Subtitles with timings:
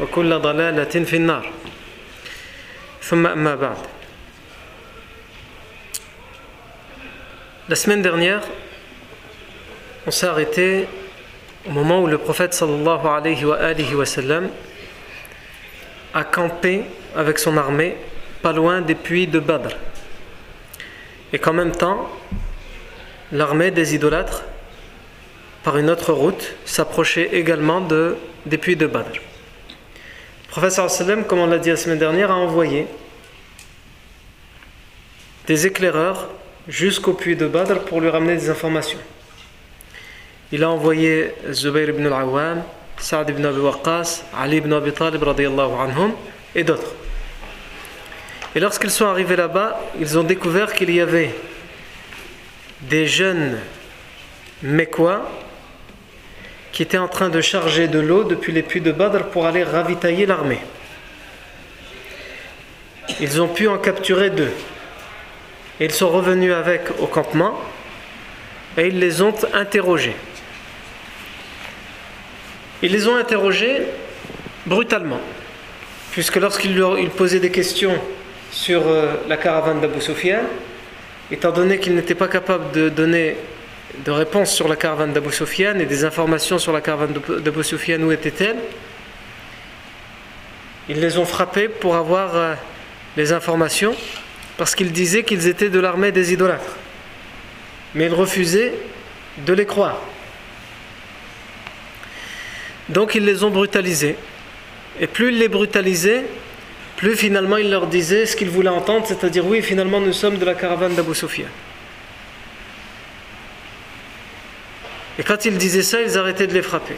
[0.00, 1.50] وكل ضلالة في النار
[3.02, 3.78] ثم أما بعد
[7.66, 8.42] La semaine dernière,
[10.06, 10.86] on s'est arrêté
[11.66, 14.50] au moment où le prophète sallallahu alayhi wa, alayhi wa sallam
[16.12, 16.82] a campé
[17.16, 17.96] avec son armée
[18.42, 19.70] pas loin des puits de Badr.
[21.32, 22.10] Et qu'en même temps,
[23.32, 24.42] l'armée des idolâtres,
[25.62, 29.20] par une autre route, s'approchait également de, des puits de Badr.
[30.49, 32.87] Le prophète sallam, comme on l'a dit la semaine dernière, a envoyé
[35.45, 36.27] des éclaireurs
[36.67, 38.97] jusqu'au puits de Badr pour lui ramener des informations.
[40.51, 42.63] Il a envoyé Zubayr ibn al-Awwam,
[42.97, 46.13] Saad ibn Abi Waqqas, Ali ibn Abi Talib anhum,
[46.55, 46.95] et d'autres.
[48.55, 51.35] Et lorsqu'ils sont arrivés là-bas, ils ont découvert qu'il y avait
[52.81, 53.59] des jeunes
[54.63, 55.29] Mécois
[56.71, 59.63] qui étaient en train de charger de l'eau depuis les puits de Badr pour aller
[59.63, 60.59] ravitailler l'armée.
[63.19, 64.51] Ils ont pu en capturer deux.
[65.79, 67.59] Ils sont revenus avec au campement
[68.77, 70.15] et ils les ont interrogés.
[72.81, 73.81] Ils les ont interrogés
[74.65, 75.19] brutalement,
[76.11, 77.97] puisque lorsqu'ils leur posaient des questions
[78.51, 78.83] sur
[79.27, 80.43] la caravane d'Abu Sufyan,
[81.31, 83.35] étant donné qu'ils n'étaient pas capables de donner
[84.05, 88.01] de réponses sur la caravane d'Abu Sufyan et des informations sur la caravane d'Abu Sufyan,
[88.01, 88.57] où était-elle,
[90.87, 92.57] ils les ont frappés pour avoir
[93.17, 93.95] les informations
[94.57, 96.75] parce qu'ils disaient qu'ils étaient de l'armée des idolâtres.
[97.95, 98.73] Mais ils refusaient
[99.45, 100.01] de les croire.
[102.89, 104.15] Donc ils les ont brutalisés.
[104.99, 106.25] Et plus ils les brutalisaient,
[106.97, 110.45] plus finalement ils leur disaient ce qu'ils voulaient entendre, c'est-à-dire oui, finalement nous sommes de
[110.45, 111.47] la caravane d'Abu Sufyan.
[115.19, 116.95] Et quand ils disaient ça, ils arrêtaient de les frapper.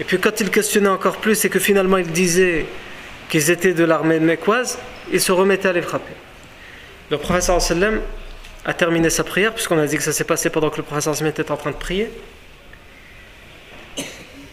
[0.00, 2.64] Et puis quand ils questionnaient encore plus et que finalement ils disaient
[3.28, 4.78] qu'ils étaient de l'armée mécoise,
[5.12, 6.12] ils se remettaient à les frapper.
[7.10, 8.00] Le professeur sallam
[8.64, 11.16] a terminé sa prière, puisqu'on a dit que ça s'est passé pendant que le professeur
[11.16, 12.08] sallam était en train de prier.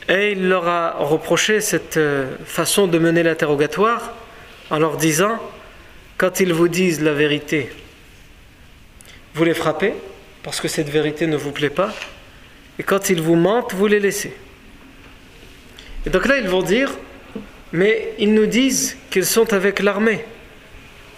[0.09, 1.99] Et il leur a reproché cette
[2.45, 4.13] façon de mener l'interrogatoire
[4.71, 5.39] en leur disant
[6.17, 7.69] quand ils vous disent la vérité,
[9.35, 9.93] vous les frappez
[10.41, 11.93] parce que cette vérité ne vous plaît pas,
[12.79, 14.33] et quand ils vous mentent, vous les laissez.
[16.05, 16.91] Et donc là, ils vont dire
[17.75, 20.23] mais ils nous disent qu'ils sont avec l'armée.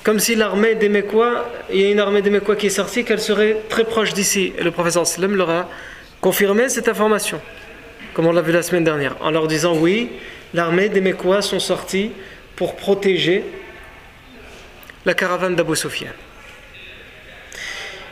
[0.03, 3.03] Comme si l'armée des Mécois, il y a une armée des Mécois qui est sortie,
[3.03, 4.53] qu'elle serait très proche d'ici.
[4.57, 5.69] Et le professeur Sallam leur a
[6.19, 7.40] confirmé cette information,
[8.13, 10.09] comme on l'a vu la semaine dernière, en leur disant oui,
[10.53, 12.12] l'armée des Mécois sont sortis
[12.56, 13.44] pour protéger
[15.06, 16.12] la caravane d'Abu Sufyan.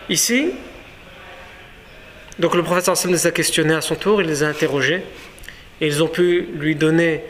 [0.10, 0.52] Ici,
[2.40, 5.04] donc le professeur Sallam les a questionnés à son tour, il les a interrogés,
[5.82, 7.22] et ils ont pu lui donner,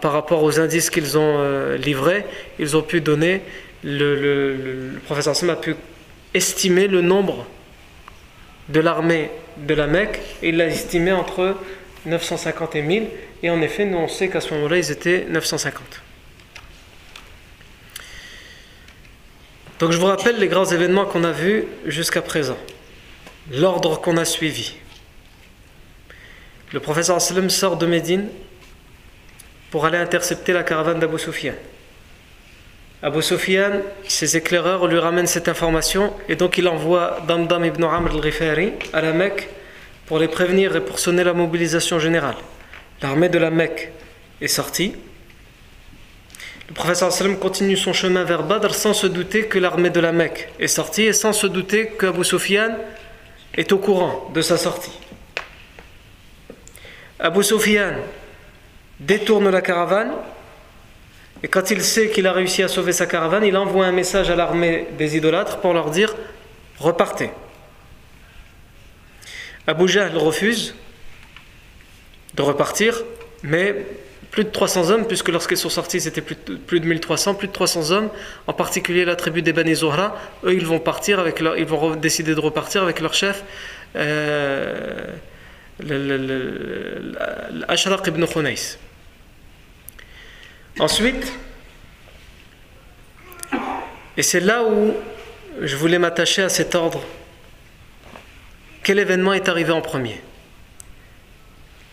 [0.00, 2.24] par rapport aux indices qu'ils ont euh, livrés,
[2.58, 3.42] ils ont pu donner
[3.84, 5.74] le, professeur Sam a pu
[6.34, 7.46] estimer le nombre
[8.68, 11.56] de l'armée de la Mecque et il l'a estimé entre
[12.06, 13.06] 950 et 1000
[13.42, 15.82] et en effet nous on sait qu'à ce moment-là ils étaient 950
[19.80, 22.58] donc je vous rappelle les grands événements qu'on a vus jusqu'à présent
[23.50, 24.74] l'ordre qu'on a suivi
[26.72, 28.28] le professeur Sallam sort de Médine
[29.70, 31.54] pour aller intercepter la caravane d'Abu Sufyan
[33.00, 38.12] Abu Sufyan, ses éclaireurs lui ramènent cette information et donc il envoie Damdam ibn Amr
[38.12, 39.48] al-Ghifari à la Mecque
[40.06, 42.34] pour les prévenir et pour sonner la mobilisation générale.
[43.00, 43.92] L'armée de la Mecque
[44.40, 44.94] est sortie.
[46.68, 50.10] Le professeur sallam continue son chemin vers Badr sans se douter que l'armée de la
[50.10, 52.76] Mecque est sortie et sans se douter qu'Abu Sufyan
[53.58, 54.98] est au courant de sa sortie.
[57.18, 57.96] Abu Sufyan
[59.00, 60.12] détourne la caravane
[61.42, 64.30] et quand il sait qu'il a réussi à sauver sa caravane, il envoie un message
[64.30, 66.14] à l'armée des idolâtres pour leur dire
[66.78, 67.30] repartez.
[69.66, 70.76] Abu Jahl refuse
[72.34, 73.02] de repartir,
[73.42, 73.74] mais
[74.38, 77.90] plus de 300 hommes, puisque lorsqu'ils sont sortis, c'était plus, de 1300, plus de 300
[77.90, 78.08] hommes,
[78.46, 81.96] en particulier la tribu des Bani Zohra, eux, ils vont partir avec leur, ils vont
[81.96, 83.42] décider de repartir avec leur chef,
[83.96, 85.06] euh,
[85.80, 88.54] l'Ashraq ibn Khunais.
[90.78, 91.32] Ensuite,
[94.16, 94.94] et c'est là où
[95.60, 97.02] je voulais m'attacher à cet ordre,
[98.84, 100.20] quel événement est arrivé en premier?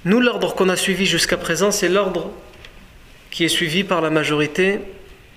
[0.06, 2.32] Nous, l'ordre qu'on a suivi jusqu'à présent, c'est l'ordre
[3.32, 4.80] qui est suivi par la majorité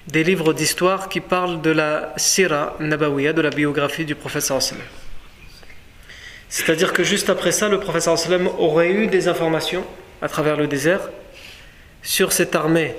[0.09, 4.82] des livres d'histoire qui parlent de la sira nabawiya, de la biographie du sallam.
[6.50, 9.85] C'est-à-dire que juste après ça, le sallam aurait eu des informations
[10.20, 11.00] à travers le désert
[12.03, 12.94] sur cette armée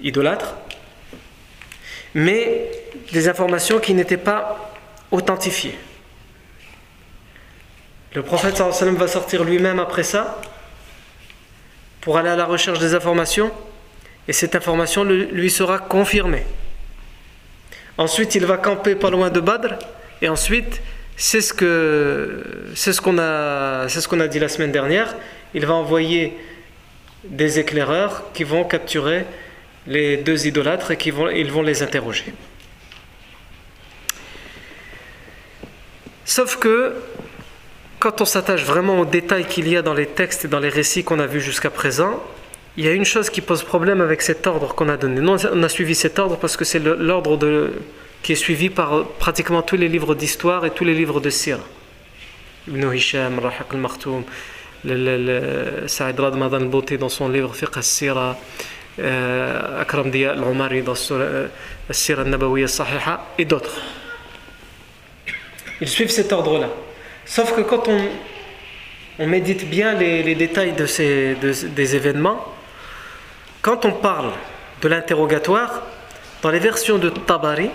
[0.00, 0.56] idolâtre,
[2.12, 2.72] mais
[3.12, 4.74] des informations qui n'étaient pas
[5.12, 5.78] authentifiées.
[8.14, 10.40] Le prophète va sortir lui-même après ça
[12.00, 13.50] pour aller à la recherche des informations
[14.26, 16.44] et cette information lui sera confirmée.
[17.96, 19.74] Ensuite, il va camper pas loin de Badr
[20.22, 20.80] et ensuite,
[21.16, 25.16] c'est ce que c'est ce qu'on a c'est ce qu'on a dit la semaine dernière,
[25.54, 26.36] il va envoyer
[27.24, 29.24] des éclaireurs qui vont capturer
[29.86, 32.32] les deux idolâtres et qui vont ils vont les interroger.
[36.24, 36.94] Sauf que
[37.98, 40.68] quand on s'attache vraiment aux détails qu'il y a dans les textes et dans les
[40.68, 42.22] récits qu'on a vus jusqu'à présent,
[42.76, 45.20] il y a une chose qui pose problème avec cet ordre qu'on a donné.
[45.20, 47.70] Nous, on a suivi cet ordre parce que c'est l'ordre
[48.22, 51.58] qui est suivi par pratiquement tous les livres d'histoire et tous les livres de sir.
[52.68, 54.22] Ibn Hisham, Rahaq al-Martoum,
[54.84, 58.36] Saïd Radmadan al-Bouti dans son livre Fiqh al-Sira,
[59.00, 61.50] euh, al-Umari dans le
[61.90, 63.80] Sira al-Nabawiya al-Sahiha et d'autres.
[65.80, 66.68] Ils suivent cet ordre-là.
[67.28, 72.42] Sauf que quand on, médite bien les, détails de ces, des événements,
[73.60, 74.32] quand on parle
[74.80, 75.82] de l'interrogatoire,
[76.42, 77.70] dans les versions de Tabari,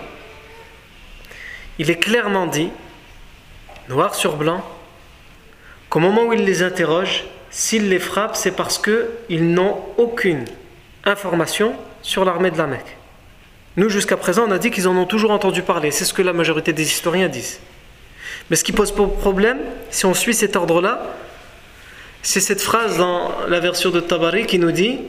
[1.77, 2.69] il est clairement dit,
[3.89, 4.63] noir sur blanc,
[5.89, 10.45] qu'au moment où il les interroge, s'il les frappe, c'est parce qu'ils n'ont aucune
[11.05, 12.97] information sur l'armée de la Mecque.
[13.77, 15.91] Nous, jusqu'à présent, on a dit qu'ils en ont toujours entendu parler.
[15.91, 17.59] C'est ce que la majorité des historiens disent.
[18.49, 19.59] Mais ce qui pose problème,
[19.89, 21.15] si on suit cet ordre-là,
[22.21, 24.99] c'est cette phrase dans la version de Tabari qui nous dit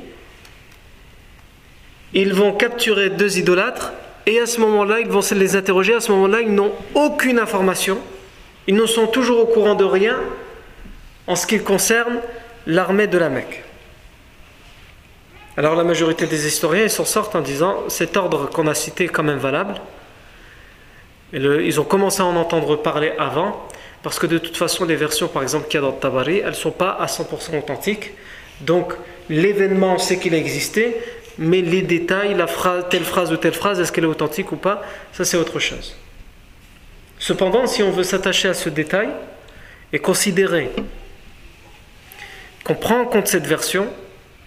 [2.12, 3.92] Ils vont capturer deux idolâtres
[4.26, 5.94] et à ce moment-là, ils vont se les interroger.
[5.94, 7.98] À ce moment-là, ils n'ont aucune information.
[8.66, 10.16] Ils ne sont toujours au courant de rien
[11.26, 12.20] en ce qui concerne
[12.66, 13.62] l'armée de la Mecque.
[15.56, 19.08] Alors la majorité des historiens s'en sortent en disant cet ordre qu'on a cité est
[19.08, 19.74] quand même valable
[21.32, 23.66] ils ont commencé à en entendre parler avant,
[24.02, 26.50] parce que de toute façon, les versions, par exemple, qu'il y a dans Tabari, elles
[26.50, 28.12] ne sont pas à 100% authentiques.
[28.60, 28.92] Donc,
[29.28, 30.96] l'événement, on sait qu'il a existé,
[31.38, 32.36] mais les détails,
[32.90, 34.82] telle phrase ou telle phrase, est-ce qu'elle est authentique ou pas,
[35.12, 35.96] ça c'est autre chose.
[37.18, 39.08] Cependant, si on veut s'attacher à ce détail
[39.92, 40.70] et considérer
[42.64, 43.88] qu'on prend en compte cette version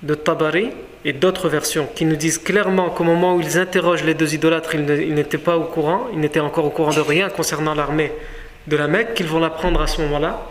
[0.04, 0.70] de Tabari,
[1.06, 4.76] et d'autres versions qui nous disent clairement qu'au moment où ils interrogent les deux idolâtres,
[4.76, 8.12] ils n'étaient pas au courant, ils n'étaient encore au courant de rien concernant l'armée
[8.68, 10.46] de la Mecque, qu'ils vont l'apprendre à ce moment-là.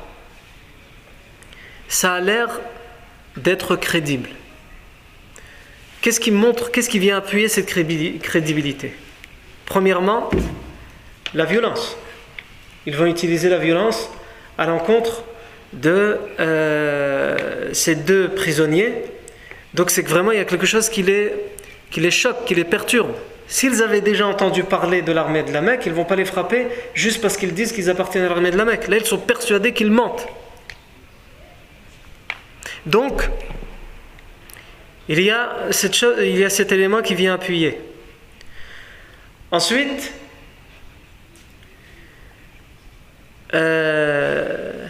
[1.89, 2.61] Ça a l'air
[3.37, 4.31] d'être crédible.
[6.01, 8.95] Qu'est-ce qui montre, qu'est-ce qui vient appuyer cette crédibilité?
[9.67, 10.31] Premièrement,
[11.35, 11.97] la violence.
[12.87, 14.09] Ils vont utiliser la violence
[14.57, 15.25] à l'encontre
[15.73, 18.95] de euh, ces deux prisonniers
[19.77, 21.35] donc c'est que vraiment il y a quelque chose qui les,
[21.91, 23.13] qui les choque, qui les perturbe.
[23.47, 26.25] S'ils avaient déjà entendu parler de l'armée de la Mecque, ils ne vont pas les
[26.25, 28.89] frapper juste parce qu'ils disent qu'ils appartiennent à l'armée de la Mecque.
[28.89, 30.27] Là, ils sont persuadés qu'ils mentent.
[32.87, 33.29] Donc,
[35.09, 37.79] il y, a cette chose, il y a cet élément qui vient appuyer.
[39.51, 40.13] Ensuite,
[43.53, 44.87] euh,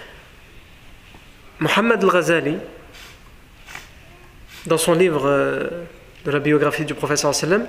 [1.59, 2.57] Mohammed al-Ghazali,
[4.67, 5.69] dans son livre euh,
[6.25, 7.67] de la biographie du professeur sallam,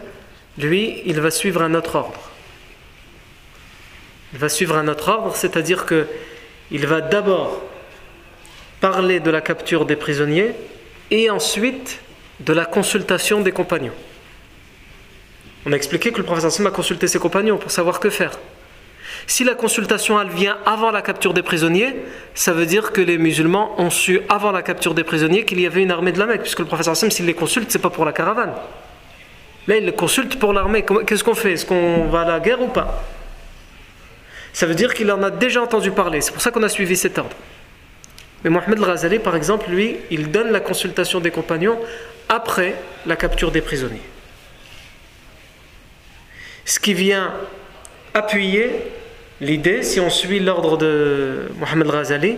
[0.58, 2.20] lui, il va suivre un autre ordre.
[4.34, 6.08] Il va suivre un autre ordre, c'est-à-dire que
[6.72, 7.62] il va d'abord
[8.82, 10.54] parler de la capture des prisonniers
[11.12, 12.00] et ensuite
[12.40, 13.94] de la consultation des compagnons.
[15.66, 18.38] On a expliqué que le professeur a consulté ses compagnons pour savoir que faire.
[19.30, 21.96] Si la consultation elle vient avant la capture des prisonniers,
[22.34, 25.66] ça veut dire que les musulmans ont su avant la capture des prisonniers qu'il y
[25.66, 27.90] avait une armée de la Mecque, puisque le professeur Hassan, s'il les consulte, c'est pas
[27.90, 28.54] pour la caravane.
[29.68, 30.86] Là, il les consulte pour l'armée.
[31.06, 31.52] Qu'est-ce qu'on fait?
[31.52, 33.04] Est-ce qu'on va à la guerre ou pas?
[34.54, 36.22] Ça veut dire qu'il en a déjà entendu parler.
[36.22, 37.36] C'est pour ça qu'on a suivi cet ordre.
[38.46, 41.78] Mais Mohamed al-Ghazali, par exemple, lui, il donne la consultation des compagnons
[42.30, 44.02] après la capture des prisonniers.
[46.64, 47.34] Ce qui vient
[48.14, 48.72] appuyer
[49.42, 52.38] l'idée, si on suit l'ordre de Mohamed Ghazali,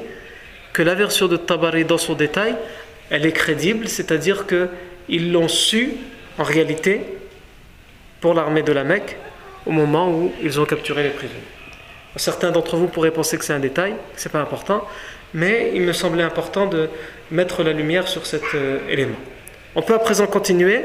[0.74, 2.56] que la version de Tabari dans son détail,
[3.10, 5.94] elle est crédible, c'est-à-dire qu'ils l'ont su
[6.38, 7.02] en réalité
[8.22, 9.18] pour l'armée de la Mecque
[9.66, 11.42] au moment où ils ont capturé les prisonniers.
[12.16, 14.86] Certains d'entre vous pourraient penser que c'est un détail, que c'est pas important,
[15.34, 16.90] mais il me semblait important de
[17.32, 19.18] mettre la lumière sur cet euh, élément.
[19.76, 20.82] On peut à présent continuer,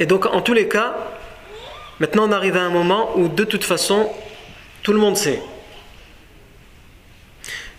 [0.00, 0.96] et donc en tous les cas,
[2.00, 4.10] maintenant on arrive à un moment où de toute façon
[4.82, 5.40] tout le monde sait.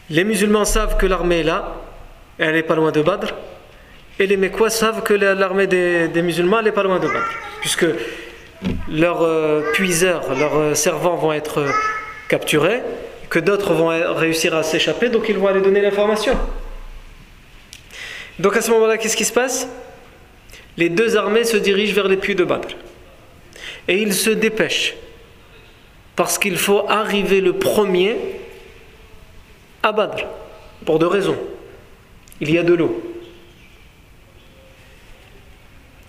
[0.09, 1.75] Les musulmans savent que l'armée est là,
[2.37, 3.33] elle n'est pas loin de Badr,
[4.19, 7.31] et les Mécois savent que l'armée des, musulmans n'est pas loin de Badr,
[7.61, 7.85] puisque
[8.89, 11.71] leurs euh, puiseurs, leurs euh, servants vont être euh,
[12.27, 12.81] capturés,
[13.29, 16.37] que d'autres vont réussir à s'échapper, donc ils vont aller donner l'information.
[18.39, 19.69] Donc à ce moment-là, qu'est-ce qui se passe?
[20.75, 22.75] Les deux armées se dirigent vers les puits de Badr.
[23.87, 24.95] Et ils se dépêchent
[26.15, 28.15] parce qu'il faut arriver le premier
[29.83, 30.25] à Badr,
[30.85, 31.37] pour deux raisons.
[32.39, 33.01] Il y a de l'eau.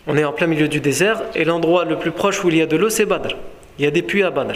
[0.07, 2.63] On est en plein milieu du désert et l'endroit le plus proche où il y
[2.63, 3.37] a de l'eau, c'est Badr.
[3.79, 4.55] Il y a des puits à Badr.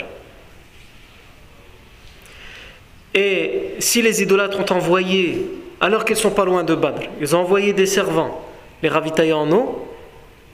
[3.14, 5.46] Et si les idolâtres ont envoyé,
[5.80, 8.42] alors qu'ils ne sont pas loin de Badr, ils ont envoyé des servants
[8.82, 9.85] les ravitailler en eau,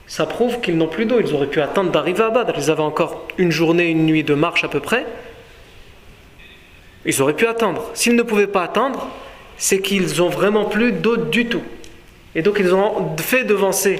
[0.07, 1.19] ça prouve qu'ils n'ont plus d'eau.
[1.19, 2.53] Ils auraient pu attendre d'arriver à Badr.
[2.57, 5.05] Ils avaient encore une journée, une nuit de marche à peu près.
[7.05, 7.89] Ils auraient pu attendre.
[7.93, 9.09] S'ils ne pouvaient pas attendre,
[9.57, 11.63] c'est qu'ils ont vraiment plus d'eau du tout.
[12.35, 13.99] Et donc ils ont fait devancer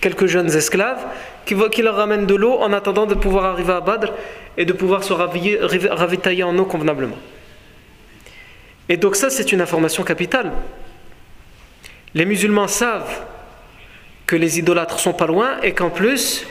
[0.00, 1.04] quelques jeunes esclaves
[1.44, 4.12] qui, qui leur ramènent de l'eau en attendant de pouvoir arriver à Badr
[4.56, 7.16] et de pouvoir se ravitailler en eau convenablement.
[8.88, 10.52] Et donc ça, c'est une information capitale.
[12.14, 13.22] Les musulmans savent
[14.36, 16.46] les idolâtres sont pas loin et qu'en plus,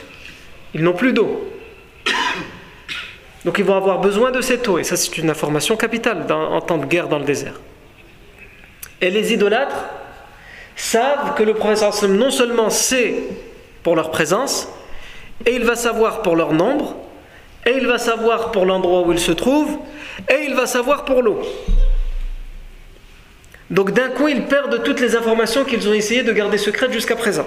[0.74, 1.48] ils n'ont plus d'eau.
[3.44, 4.78] Donc ils vont avoir besoin de cette eau.
[4.78, 7.60] Et ça, c'est une information capitale en temps de guerre dans le désert.
[9.00, 9.84] Et les idolâtres
[10.76, 13.14] savent que le prophète non seulement sait
[13.82, 14.68] pour leur présence,
[15.44, 16.96] et il va savoir pour leur nombre,
[17.66, 19.78] et il va savoir pour l'endroit où ils se trouvent,
[20.28, 21.42] et il va savoir pour l'eau.
[23.70, 27.16] Donc d'un coup, ils perdent toutes les informations qu'ils ont essayé de garder secrètes jusqu'à
[27.16, 27.46] présent.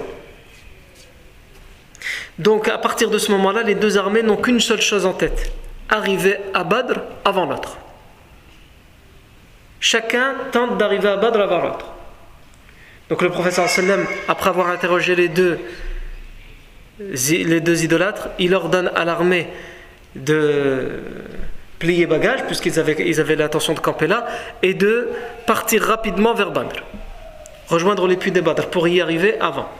[2.38, 5.52] Donc à partir de ce moment-là, les deux armées n'ont qu'une seule chose en tête,
[5.88, 7.78] arriver à Badr avant l'autre.
[9.80, 11.86] Chacun tente d'arriver à Badr avant l'autre.
[13.08, 15.58] Donc le professeur sallam, après avoir interrogé les deux,
[17.00, 19.48] idolâtres, il ordonne à l'armée
[20.14, 21.02] de
[21.78, 24.26] plier bagages, puisqu'ils avaient, avaient l'intention de camper là,
[24.62, 25.10] et de
[25.46, 26.82] partir rapidement vers Badr,
[27.68, 29.70] rejoindre les puits de Badr pour y arriver avant.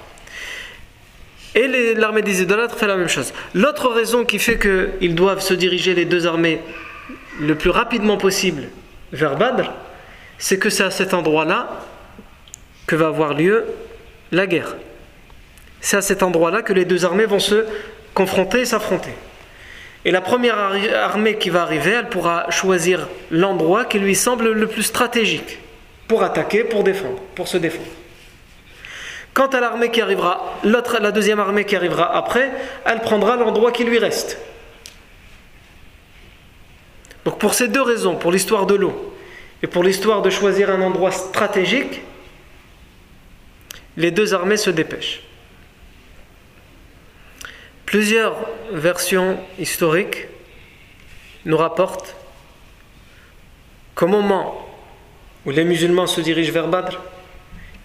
[1.57, 3.33] Et l'armée des idolâtres fait la même chose.
[3.55, 6.61] L'autre raison qui fait qu'ils doivent se diriger les deux armées
[7.41, 8.65] le plus rapidement possible
[9.13, 9.73] vers Badr,
[10.39, 11.83] c'est que c'est à cet endroit-là
[12.87, 13.65] que va avoir lieu
[14.33, 14.77] la guerre.
[15.81, 17.65] C'est à cet endroit-là que les deux armées vont se
[18.13, 19.13] confronter et s'affronter.
[20.05, 20.59] Et la première
[20.95, 25.59] armée qui va arriver, elle pourra choisir l'endroit qui lui semble le plus stratégique
[26.07, 27.89] pour attaquer, pour défendre, pour se défendre.
[29.37, 32.50] Quant à l'armée qui arrivera, la deuxième armée qui arrivera après,
[32.87, 34.38] elle prendra l'endroit qui lui reste.
[37.26, 39.14] Donc pour ces deux raisons, pour l'histoire de l'eau
[39.62, 42.00] et pour l'histoire de choisir un endroit stratégique,
[43.99, 45.21] les deux armées se dépêchent.
[47.85, 48.37] Plusieurs
[48.73, 50.28] versions historiques
[51.45, 52.16] nous rapportent
[53.95, 54.66] qu'au moment
[55.45, 56.99] où les musulmans se dirigent vers Badr,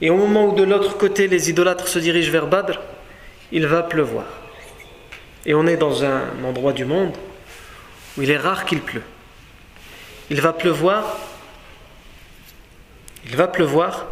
[0.02, 2.80] et au moment où de l'autre côté les idolâtres se dirigent vers Badr,
[3.52, 4.26] il va pleuvoir.
[5.46, 7.16] Et on est dans un endroit du monde
[8.18, 9.04] où il est rare qu'il pleut.
[10.30, 11.18] Il va pleuvoir,
[13.26, 14.08] il va pleuvoir,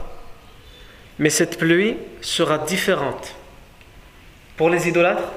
[1.18, 3.36] mais cette pluie sera différente
[4.58, 5.32] pour les idolâtres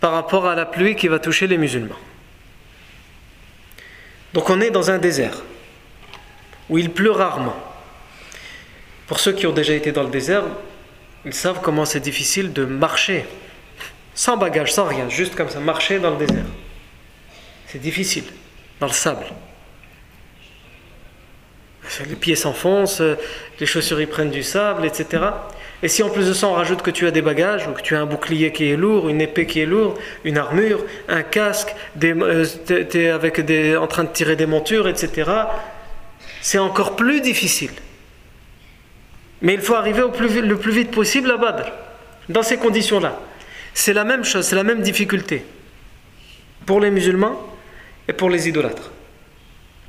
[0.00, 1.98] par rapport à la pluie qui va toucher les musulmans.
[4.34, 5.42] Donc on est dans un désert
[6.68, 7.65] où il pleut rarement.
[9.06, 10.44] Pour ceux qui ont déjà été dans le désert,
[11.24, 13.24] ils savent comment c'est difficile de marcher
[14.14, 16.44] sans bagage, sans rien, juste comme ça, marcher dans le désert.
[17.66, 18.24] C'est difficile,
[18.80, 19.26] dans le sable.
[22.08, 23.02] Les pieds s'enfoncent,
[23.60, 25.22] les chaussures y prennent du sable, etc.
[25.82, 27.82] Et si en plus de ça on rajoute que tu as des bagages, ou que
[27.82, 31.22] tu as un bouclier qui est lourd, une épée qui est lourde, une armure, un
[31.22, 35.30] casque, tu es avec des, en train de tirer des montures, etc.,
[36.40, 37.72] c'est encore plus difficile.
[39.42, 41.70] Mais il faut arriver le plus vite possible à Badr,
[42.28, 43.20] dans ces conditions-là.
[43.74, 45.44] C'est la même chose, c'est la même difficulté
[46.64, 47.40] pour les musulmans
[48.08, 48.90] et pour les idolâtres.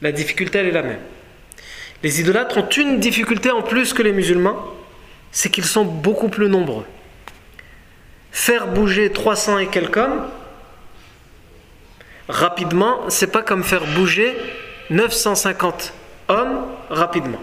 [0.01, 0.99] La difficulté, elle est la même.
[2.03, 4.57] Les idolâtres ont une difficulté en plus que les musulmans,
[5.31, 6.85] c'est qu'ils sont beaucoup plus nombreux.
[8.31, 10.27] Faire bouger 300 et quelques hommes,
[12.29, 14.35] rapidement, c'est pas comme faire bouger
[14.89, 15.93] 950
[16.27, 17.41] hommes rapidement.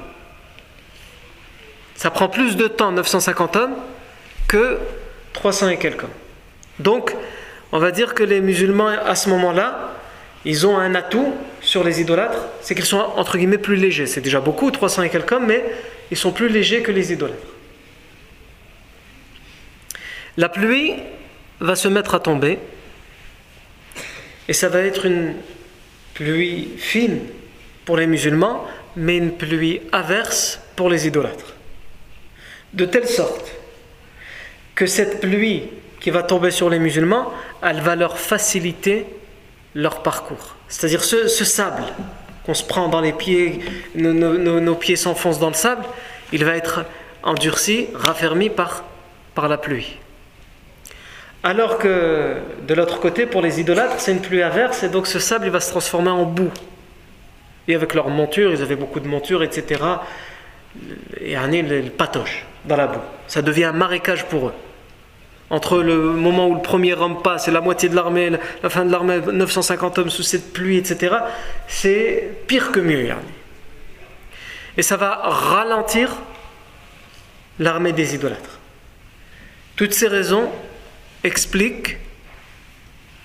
[1.94, 3.74] Ça prend plus de temps, 950 hommes,
[4.48, 4.78] que
[5.32, 6.10] 300 et quelques hommes.
[6.78, 7.14] Donc,
[7.72, 9.92] on va dire que les musulmans, à ce moment-là,
[10.44, 14.06] ils ont un atout sur les idolâtres, c'est qu'ils sont entre guillemets plus légers.
[14.06, 15.64] C'est déjà beaucoup, 300 et quelques hommes, mais
[16.10, 17.38] ils sont plus légers que les idolâtres.
[20.36, 20.94] La pluie
[21.60, 22.58] va se mettre à tomber,
[24.48, 25.34] et ça va être une
[26.12, 27.20] pluie fine
[27.84, 31.53] pour les musulmans, mais une pluie averse pour les idolâtres.
[32.74, 33.52] De telle sorte
[34.74, 35.68] que cette pluie
[36.00, 39.06] qui va tomber sur les musulmans, elle va leur faciliter
[39.76, 40.56] leur parcours.
[40.66, 41.84] C'est-à-dire ce, sable
[42.44, 43.60] qu'on se prend dans les pieds,
[43.94, 45.84] nos, pieds s'enfoncent dans le sable,
[46.32, 46.84] il va être
[47.22, 48.82] endurci, raffermi par,
[49.36, 49.96] la pluie.
[51.44, 55.20] Alors que de l'autre côté, pour les idolâtres, c'est une pluie averse et donc ce
[55.20, 56.50] sable va se transformer en boue.
[57.68, 59.80] Et avec leurs montures, ils avaient beaucoup de montures, etc.
[61.20, 63.00] Et ils patochent dans la boue.
[63.26, 64.54] Ça devient un marécage pour eux
[65.50, 68.84] entre le moment où le premier homme passe et la moitié de l'armée, la fin
[68.84, 71.16] de l'armée, 950 hommes sous cette pluie, etc.,
[71.68, 73.08] c'est pire que mieux.
[74.76, 76.10] Et ça va ralentir
[77.58, 78.58] l'armée des idolâtres.
[79.76, 80.50] Toutes ces raisons
[81.22, 81.98] expliquent,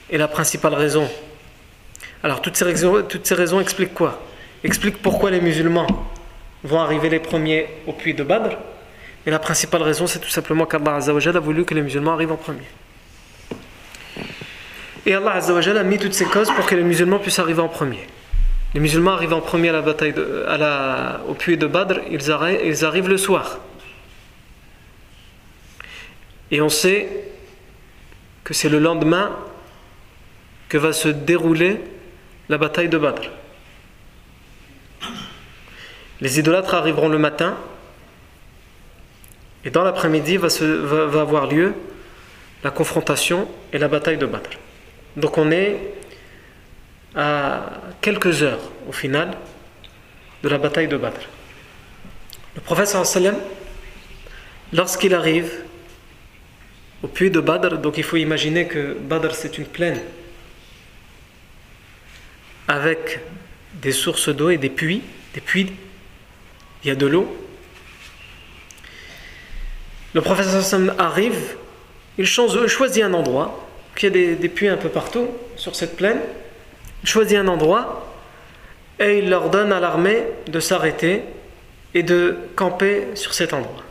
[0.10, 1.10] et la principale raison,
[2.22, 4.22] alors toutes ces raisons, toutes ces raisons expliquent quoi?
[4.64, 5.88] Expliquent pourquoi les musulmans
[6.64, 8.58] vont arriver les premiers au puits de Badr,
[9.30, 12.36] et la principale raison, c'est tout simplement qu'Allah a voulu que les musulmans arrivent en
[12.36, 12.66] premier.
[15.06, 18.08] Et Allah a mis toutes ces causes pour que les musulmans puissent arriver en premier.
[18.74, 20.46] Les musulmans arrivent en premier à la bataille de,
[21.28, 22.32] au puits de Badr, ils
[22.84, 23.60] arrivent le soir.
[26.50, 27.08] Et on sait
[28.44, 29.30] que c'est le lendemain
[30.70, 31.80] que va se dérouler
[32.50, 33.30] la bataille de Badr.
[36.20, 37.56] Les idolâtres arriveront le matin
[39.66, 41.74] et dans l'après-midi va, va, avoir lieu
[42.64, 44.50] la confrontation et la bataille de Badr.
[45.16, 45.78] Donc on est
[47.16, 49.38] à quelques heures au final
[50.44, 51.22] de la bataille de Badr.
[52.56, 52.96] Le prophète
[54.72, 55.52] lorsqu'il arrive
[57.04, 60.00] au puits de Badr, donc il faut imaginer que Badr c'est une plaine
[62.68, 63.20] avec
[63.74, 65.02] des sources d'eau et des puits,
[65.34, 65.72] des puits,
[66.84, 67.49] il y a de l'eau,
[70.14, 71.56] le professeur Sam arrive,
[72.18, 73.68] il choisit un endroit,
[74.02, 76.20] il y a des, puits un peu partout sur cette plaine,
[77.04, 78.06] il choisit un endroit
[79.00, 81.24] et il leur donne à l'armée de s'arrêter
[81.94, 83.84] et de camper sur cet endroit.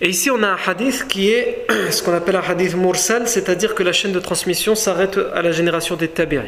[0.00, 3.74] Et ici, on a un hadith qui est ce qu'on appelle un hadith mursal, c'est-à-dire
[3.74, 6.40] que la chaîne de transmission s'arrête à la génération des tabi'i.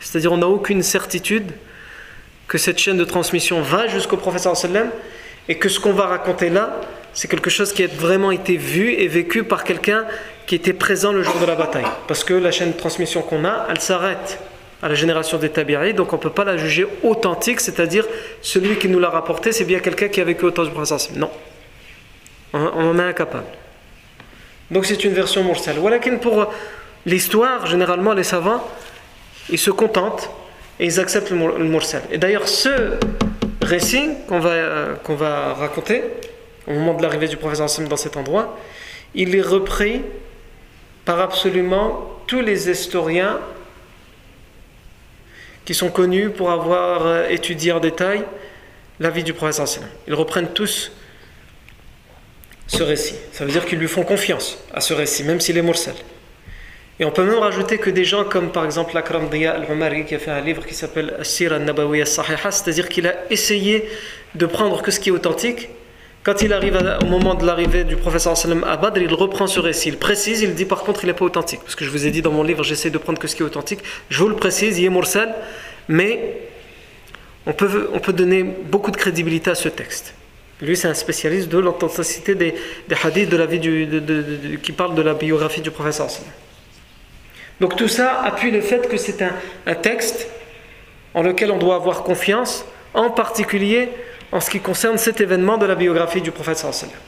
[0.00, 1.52] C'est-à-dire on n'a aucune certitude
[2.48, 4.90] que cette chaîne de transmission va jusqu'au professeur sallam
[5.48, 6.80] et que ce qu'on va raconter là,
[7.12, 10.04] c'est quelque chose qui a vraiment été vu et vécu par quelqu'un
[10.46, 11.86] qui était présent le jour de la bataille.
[12.08, 14.40] Parce que la chaîne de transmission qu'on a, elle s'arrête
[14.82, 18.04] à la génération des Tabiri, donc on ne peut pas la juger authentique, c'est-à-dire
[18.42, 21.10] celui qui nous l'a rapporté, c'est bien quelqu'un qui a vécu autant de présence.
[21.14, 21.30] Non.
[22.52, 23.46] On, en est incapable.
[24.70, 25.78] Donc c'est une version mursal.
[25.78, 26.52] Walakin pour
[27.06, 28.62] l'histoire, généralement les savants,
[29.48, 30.30] ils se contentent
[30.78, 32.02] et ils acceptent le mursal.
[32.10, 32.98] Et d'ailleurs, ce
[33.64, 36.02] récit qu'on va, euh, qu'on va raconter
[36.66, 38.58] au moment de l'arrivée du professeur Hassan dans cet endroit,
[39.14, 40.02] il est repris
[41.04, 43.38] par absolument tous les historiens
[45.64, 48.24] qui sont connus pour avoir euh, étudié en détail
[49.00, 49.84] la vie du professeur Hassan.
[50.06, 50.92] Ils reprennent tous
[52.66, 53.16] ce récit.
[53.32, 55.94] Ça veut dire qu'ils lui font confiance à ce récit, même s'il est mursal.
[57.00, 60.14] Et on peut même rajouter que des gens comme par exemple l'Akram Diya al-Umari qui
[60.14, 63.88] a fait un livre qui s'appelle As-Sir al-Nabawi al-Sahiha, c'est-à-dire qu'il a essayé
[64.34, 65.70] de prendre que ce qui est authentique.
[66.22, 69.90] Quand il arrive au moment de l'arrivée du professeur sallam à il reprend ce récit.
[69.90, 71.60] Il précise, il dit par contre il n'est pas authentique.
[71.62, 73.42] Parce que je vous ai dit dans mon livre, j'essaie de prendre que ce qui
[73.42, 73.80] est authentique.
[74.08, 75.34] Je vous le précise, il est mursal,
[75.88, 76.38] mais
[77.44, 80.14] on peut, on peut donner beaucoup de crédibilité à ce texte.
[80.62, 82.54] Lui, c'est un spécialiste de l'authenticité des,
[83.02, 86.30] hadiths de la vie du, qui parlent de la biographie du professeur sallam.
[87.60, 90.28] Donc tout ça appuie le fait que c'est un, texte
[91.14, 92.64] en lequel on doit avoir confiance,
[92.94, 93.90] en particulier
[94.32, 96.98] en ce qui concerne cet événement de la biographie du prophète sallallahu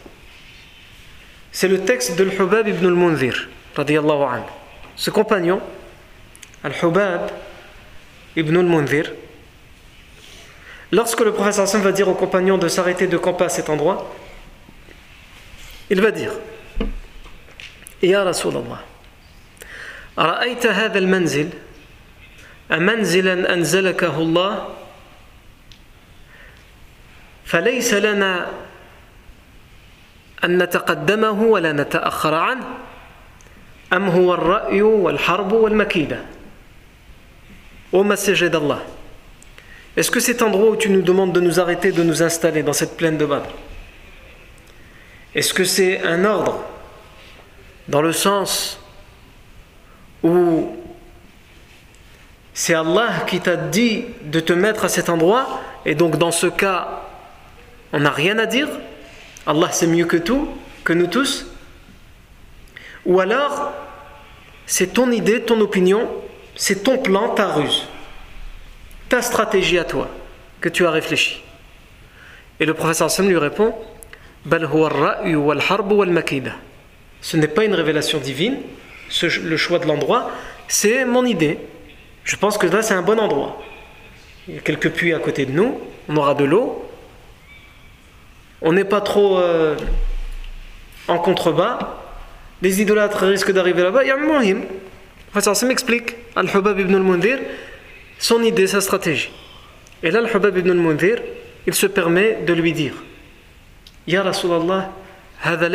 [1.51, 3.49] C'est le texte de Al-Hubab ibn al-Munzir.
[4.97, 5.61] Ce compagnon,
[6.63, 7.31] Al-Hubab
[8.37, 9.13] ibn al-Munzir,
[10.93, 14.15] lorsque le prophète sallallahu va dire au compagnon de s'arrêter de camper à cet endroit,
[15.91, 16.33] il va dire
[18.03, 18.83] Ya Rasulallah,
[20.19, 21.51] أرأيت هذا المنزل
[22.73, 24.69] أمنزلا أنزلكه الله
[27.45, 28.47] فليس لنا
[30.45, 32.67] أن نتقدمه ولا نتأخر عنه
[33.93, 36.21] أم هو الرأي والحرب والمكيدة
[37.93, 38.83] ومسجد الله
[39.97, 42.75] Est-ce que cet endroit où tu nous demandes de nous arrêter, de nous installer dans
[42.75, 43.49] cette plaine de Badr,
[45.35, 46.63] est-ce que c'est un ordre
[47.89, 48.79] dans le sens
[50.27, 50.77] où
[52.53, 56.47] c'est Allah qui t'a dit de te mettre à cet endroit, et donc dans ce
[56.47, 57.03] cas,
[57.93, 58.69] on n'a rien à dire,
[59.47, 60.49] Allah c'est mieux que tout,
[60.85, 61.47] que nous tous,
[63.05, 63.73] ou alors
[64.67, 66.09] c'est ton idée, ton opinion,
[66.57, 67.87] c'est ton plan, ta ruse,
[69.09, 70.09] ta stratégie à toi,
[70.61, 71.43] que tu as réfléchi.
[72.59, 73.75] Et le professeur Sam lui répond
[77.21, 78.57] Ce n'est pas une révélation divine,
[79.43, 80.31] le choix de l'endroit,
[80.69, 81.59] c'est mon idée.
[82.25, 83.63] Je pense que là, c'est un bon endroit.
[84.49, 86.89] Il y a quelques puits à côté de nous, on aura de l'eau.
[88.63, 89.77] On n'est pas trop euh,
[91.09, 91.79] en contrebas.
[92.63, 94.05] Les idolâtres risquent d'arriver là-bas.
[94.05, 94.61] Il y a un.
[95.35, 96.17] Enfin, ça m'explique.
[96.35, 97.39] Al-Hubab ibn al-Mundir,
[98.19, 99.31] son idée, sa stratégie.
[100.03, 101.19] Et là, Al-Hubab ibn al-Mundir,
[101.67, 102.95] il se permet de lui dire
[104.07, 104.91] Ya Rasulallah,
[105.43, 105.69] hada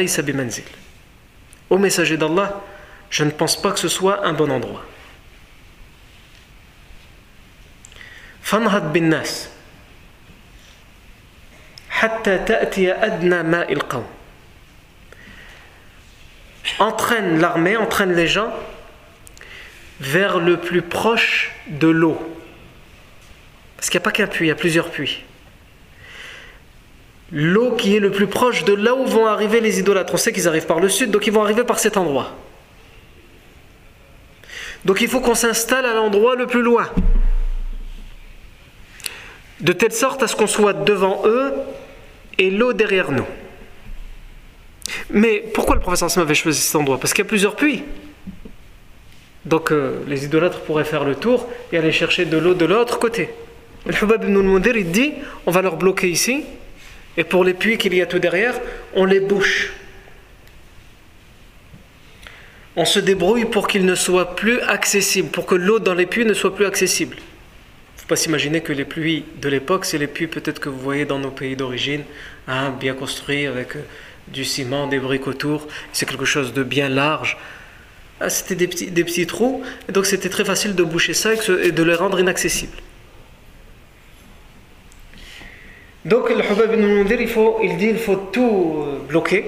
[1.77, 2.61] messager d'Allah,
[3.10, 4.84] je ne pense pas que ce soit un bon endroit.
[8.46, 9.48] فانهض بالناس
[11.90, 14.06] حتى تأتي أدنى ماء القوم
[16.78, 18.52] entraîne l'armée, entraîne les gens
[20.00, 22.18] vers le plus proche de l'eau.
[23.76, 25.24] Parce qu'il n'y a pas qu'un puits, il y a plusieurs puits.
[27.32, 30.14] L'eau qui est le plus proche de là où vont arriver les idolâtres.
[30.14, 32.36] On sait qu'ils arrivent par le sud, donc ils vont arriver par cet endroit.
[34.85, 36.89] Donc il faut qu'on s'installe à l'endroit le plus loin.
[39.59, 41.53] De telle sorte à ce qu'on soit devant eux
[42.37, 43.27] et l'eau derrière nous.
[45.11, 46.99] Mais pourquoi le professeur Sam avait choisi cet endroit?
[46.99, 47.83] Parce qu'il y a plusieurs puits.
[49.45, 52.99] Donc euh, les idolâtres pourraient faire le tour et aller chercher de l'eau de l'autre
[52.99, 53.29] côté.
[53.85, 55.13] Le Hubab ibn al il dit
[55.45, 56.43] on va leur bloquer ici,
[57.17, 58.59] et pour les puits qu'il y a tout derrière,
[58.93, 59.73] on les bouche
[62.75, 66.25] on se débrouille pour qu'il ne soit plus accessible, pour que l'eau dans les puits
[66.25, 67.17] ne soit plus accessible.
[67.17, 70.69] Il ne faut pas s'imaginer que les puits de l'époque, c'est les puits peut-être que
[70.69, 72.03] vous voyez dans nos pays d'origine,
[72.47, 73.81] hein, bien construits avec euh,
[74.27, 75.67] du ciment, des briques autour.
[75.91, 77.37] C'est quelque chose de bien large.
[78.21, 81.95] Ah, c'était des petits, trous, donc c'était très facile de boucher ça et de les
[81.95, 82.77] rendre inaccessibles.
[86.05, 89.45] Donc le Hubab ibn il, faut, il dit il faut tout euh, bloquer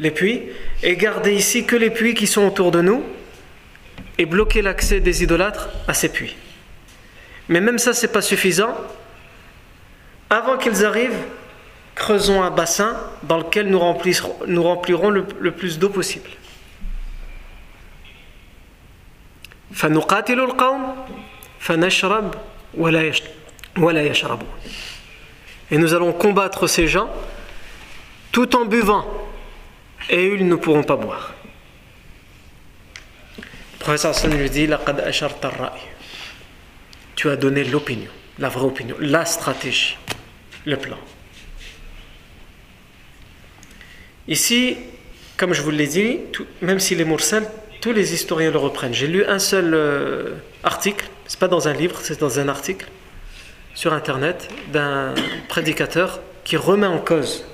[0.00, 0.42] les puits,
[0.82, 3.02] et garder ici que les puits qui sont autour de nous,
[4.18, 6.36] et bloquer l'accès des idolâtres à ces puits.
[7.48, 8.74] Mais même ça, c'est pas suffisant.
[10.30, 11.22] Avant qu'ils arrivent,
[11.94, 16.30] creusons un bassin dans lequel nous remplirons, nous remplirons le, plus d'eau possible.
[25.70, 27.10] Et nous allons combattre ces gens
[28.32, 29.06] tout en buvant
[30.08, 31.34] et ils ne pourront pas boire.
[33.38, 34.68] Le professeur Hassan lui dit
[37.14, 39.96] Tu as donné l'opinion, la vraie opinion, la stratégie,
[40.64, 40.98] le plan.
[44.28, 44.76] Ici,
[45.36, 46.18] comme je vous l'ai dit,
[46.62, 47.48] même s'il est mursal,
[47.80, 48.94] tous les historiens le reprennent.
[48.94, 52.86] J'ai lu un seul euh, article, c'est pas dans un livre, c'est dans un article
[53.74, 55.14] sur internet d'un
[55.48, 57.44] prédicateur qui remet en cause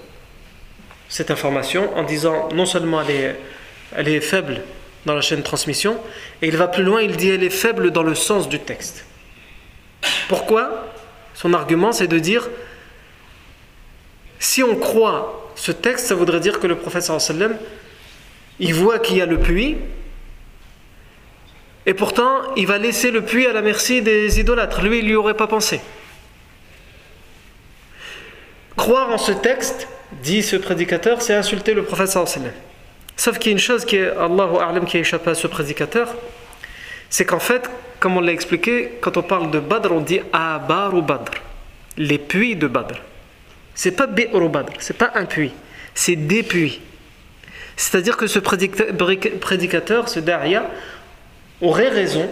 [1.12, 4.62] cette information en disant non seulement elle est, faible
[5.04, 5.98] dans la chaîne de transmission,
[6.40, 9.04] et il va plus loin, il dit elle est faible dans le sens du texte.
[10.30, 10.88] Pourquoi?
[11.34, 12.48] Son argument c'est de dire
[14.38, 17.58] si on croit ce texte, ça voudrait dire que le prophète sallam,
[18.58, 19.76] il voit qu'il y a le puits,
[21.84, 24.80] et pourtant il va laisser le puits à la merci des idolâtres.
[24.80, 25.82] Lui, il n'y aurait pas pensé.
[28.76, 29.88] Croire en ce texte,
[30.22, 32.52] dit ce prédicateur, c'est insulter le prophète sallam.
[33.16, 35.46] Sauf qu'il y a une chose qui est, Allahu A'lam, qui a échappé à ce
[35.46, 36.14] prédicateur,
[37.10, 37.68] c'est qu'en fait,
[38.00, 41.32] comme on l'a expliqué, quand on parle de Badr, on dit Abar ou Badr,
[41.96, 42.96] les puits de Badr.
[43.74, 45.52] C'est pas Bi'r Badr, c'est pas un puits,
[45.94, 46.80] c'est des puits.
[47.76, 50.68] C'est-à-dire que ce prédicateur, ce Daria,
[51.60, 52.28] aurait raison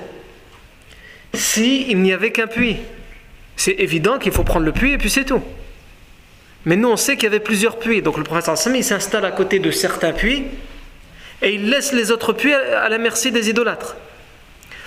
[1.33, 2.77] s'il n'y avait qu'un puits.
[3.57, 5.43] C'est évident qu'il faut prendre le puits et puis c'est tout.
[6.67, 8.03] Mais nous, on sait qu'il y avait plusieurs puits.
[8.03, 10.45] Donc le prophète il s'installe à côté de certains puits
[11.43, 13.97] et il laisse les autres puits à la merci des idolâtres.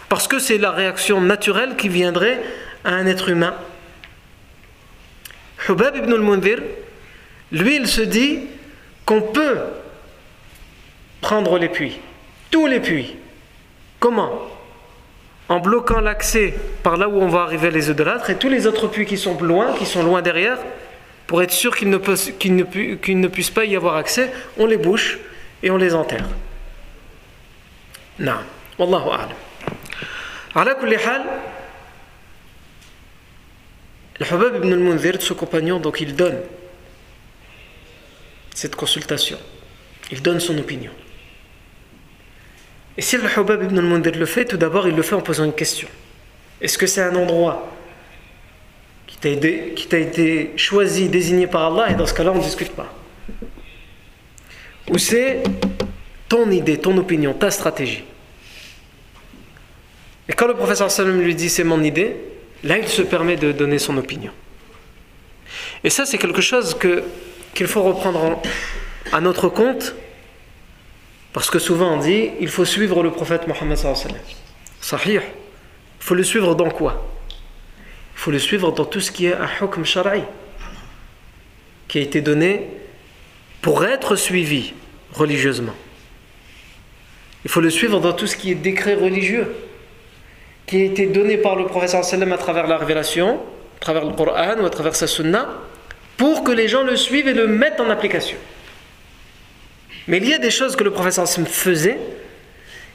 [0.10, 2.40] Parce que c'est la réaction naturelle qui viendrait
[2.84, 3.56] à un être humain.
[5.68, 6.60] Hubab ibn al-Mundir,
[7.52, 8.42] lui, il se dit
[9.06, 9.58] qu'on peut
[11.22, 12.00] prendre les puits,
[12.52, 13.16] tous les puits.
[14.00, 14.50] Comment?
[15.50, 18.88] En bloquant l'accès par là où on va arriver les idolâtres et tous les autres
[18.88, 20.58] puits qui sont loin, qui sont loin derrière,
[21.28, 25.20] pour être sûr qu'il ne, puisse pas y avoir accès, on les bouche
[25.62, 26.28] et on les enterre.
[28.20, 28.40] Non.
[28.78, 29.30] Wallahu a'lam.
[30.56, 31.24] Ala kulli hal,
[34.20, 36.40] le Habab ibn al-Munzir, ce compagnon, donc il donne
[38.54, 39.38] cette consultation.
[40.12, 40.92] Il donne son opinion.
[42.98, 45.46] Et si le Habab ibn al-Munzir le fait, tout d'abord il le fait en posant
[45.46, 45.88] une question.
[46.62, 47.70] Est-ce que c'est un endroit
[49.76, 52.94] qui t'a été choisi, désigné par Allah, et dans ce cas-là, on ne discute pas.
[54.90, 55.44] Ou c'est
[56.28, 58.04] ton idée, ton opinion, ta stratégie?
[60.28, 62.16] Et quand le professeur lui dit c'est mon idée,
[62.64, 64.32] là il se permet de donner son opinion.
[65.84, 67.04] Et ça c'est quelque chose que,
[67.54, 68.42] qu'il faut reprendre
[69.12, 69.96] à notre compte,
[71.34, 73.78] parce que souvent on dit il faut suivre le prophète Mohammed.
[74.82, 75.14] Sahih.
[75.16, 75.22] Il
[76.00, 77.13] faut le suivre dans quoi?
[78.24, 80.24] Faut le suivre dans tout ce qui est un hukm shara'i,
[81.90, 82.70] qui a été donné
[83.62, 84.74] pour être suivi
[85.12, 85.74] religieusement.
[87.44, 89.54] Il faut le suivre dans tout ce qui est décret religieux,
[90.66, 93.42] qui a été donné par le professeur sallam à travers la révélation,
[93.76, 95.50] à travers le Coran ou à travers sa sunna,
[96.16, 98.38] pour que les gens le suivent et le mettent en application.
[100.08, 101.98] Mais il y a des choses que le professeur sallam faisait,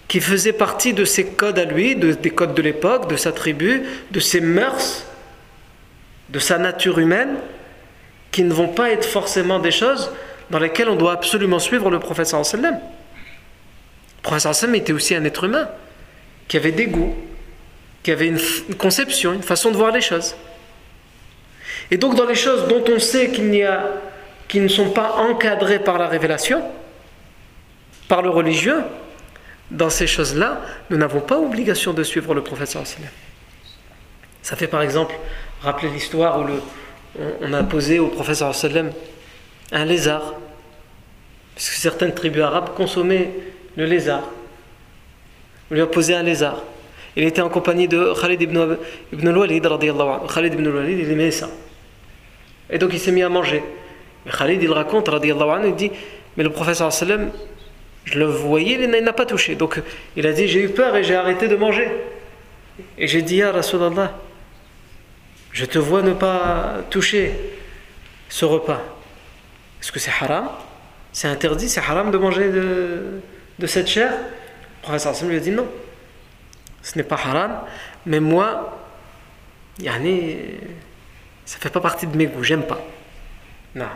[0.08, 3.82] qui faisaient partie de ses codes à lui, des codes de l'époque, de sa tribu,
[4.10, 5.04] de ses mœurs,
[6.28, 7.36] de sa nature humaine
[8.30, 10.10] qui ne vont pas être forcément des choses
[10.50, 12.74] dans lesquelles on doit absolument suivre le professeur sallam.
[12.74, 15.68] Le professeur sallam était aussi un être humain
[16.46, 17.14] qui avait des goûts,
[18.02, 18.40] qui avait une,
[18.76, 20.34] conception, une façon de voir les choses.
[21.90, 23.84] Et donc dans les choses dont on sait qu'il n'y a
[24.48, 26.62] qui ne sont pas encadrées par la révélation,
[28.08, 28.82] par le religieux,
[29.70, 32.82] dans ces choses-là, nous n'avons pas obligation de suivre le professeur.
[34.42, 35.14] Ça fait par exemple
[35.62, 36.44] Rappelez l'histoire où
[37.42, 38.92] on, a posé au professeur sallam
[39.72, 40.34] un lézard.
[41.54, 43.30] Parce que certaines tribus arabes consommaient
[43.76, 44.22] le lézard.
[45.70, 46.62] On lui a posé un lézard.
[47.16, 48.76] Il était en compagnie de Khalid ibn,
[49.12, 49.68] ibn al-Walid.
[50.32, 51.50] Khalid ibn al-Walid, il aimait ça.
[52.70, 53.62] Et donc il s'est mis à manger.
[54.38, 55.90] Khalid, il raconte, il dit
[56.36, 57.30] Mais le professeur sallam,
[58.04, 59.56] je le voyais, il n'a pas touché.
[59.56, 59.82] Donc
[60.16, 61.88] il a dit J'ai eu peur et j'ai arrêté de manger.
[62.96, 64.16] Et j'ai dit Ya Rasulallah,
[65.58, 67.32] je te vois ne pas toucher
[68.28, 68.80] ce repas.
[69.80, 70.50] Est-ce que c'est haram?
[71.12, 74.12] C'est interdit, c'est haram de manger de, cette chair?
[74.12, 75.66] Le professeur Hassan lui a dit non.
[76.80, 77.62] Ce n'est pas haram,
[78.06, 78.78] mais moi,
[79.80, 80.36] yani,
[81.44, 82.80] ça ne fait pas partie de mes goûts, j'aime pas.
[83.74, 83.86] Non.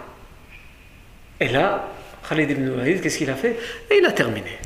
[1.39, 1.87] Et là,
[2.29, 3.57] Khalid ibn Walid, qu'est-ce qu'il a fait?
[3.89, 4.59] Et il a terminé.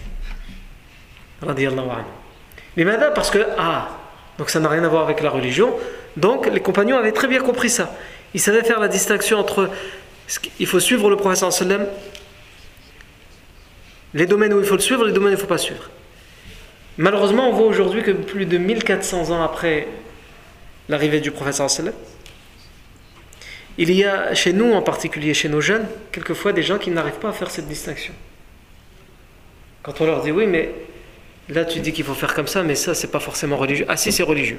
[1.42, 3.12] Radiallahu anhu.
[3.14, 3.90] Parce que, ah,
[4.38, 5.76] donc ça n'a rien à voir avec la religion,
[6.16, 7.94] donc les compagnons avaient très bien compris ça.
[8.34, 9.70] Ils savaient faire la distinction entre
[10.58, 11.86] il faut suivre le professeur sallam,
[14.14, 15.90] les domaines où il faut le suivre, les domaines où il ne faut pas suivre.
[16.98, 19.86] Malheureusement, on voit aujourd'hui que plus de 1400 ans après
[20.88, 21.94] l'arrivée du professeur sallam,
[23.78, 27.18] il y a chez nous, en particulier chez nos jeunes, quelquefois des gens qui n'arrivent
[27.18, 28.14] pas à faire cette distinction.
[29.82, 30.72] Quand on leur dit oui, mais
[31.50, 33.84] là tu dis qu'il faut faire comme ça, mais ça c'est pas forcément religieux.
[33.88, 34.58] Ah si, c'est religieux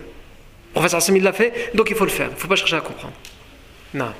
[0.78, 2.28] professeur Hassan l'a fait, donc il faut le faire.
[2.30, 3.14] Il ne faut pas chercher à comprendre.
[3.94, 4.14] Non.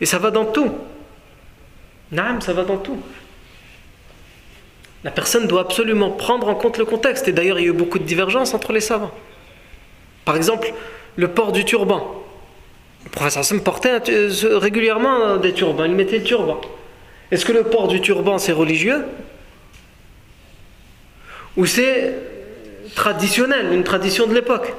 [0.00, 0.72] Et ça va dans tout.
[2.10, 2.98] Non, ça va dans tout.
[5.02, 7.28] La personne doit absolument prendre en compte le contexte.
[7.28, 9.12] Et d'ailleurs, il y a eu beaucoup de divergences entre les savants.
[10.24, 10.72] Par exemple,
[11.16, 12.22] le port du turban.
[13.04, 13.98] Le professeur Sam portait
[14.44, 16.60] régulièrement des turbans, il mettait le turban.
[17.30, 19.04] Est-ce que le port du turban c'est religieux
[21.58, 22.14] Ou c'est
[22.94, 24.72] traditionnel, une tradition de l'époque?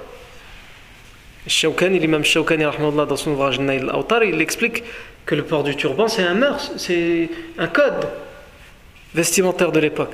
[1.47, 4.83] Shawkani, l'imam Shawkani dans son ouvrage Nail Autar, il explique
[5.25, 8.07] que le port du turban c'est un mœurs, c'est un code
[9.13, 10.13] vestimentaire de l'époque.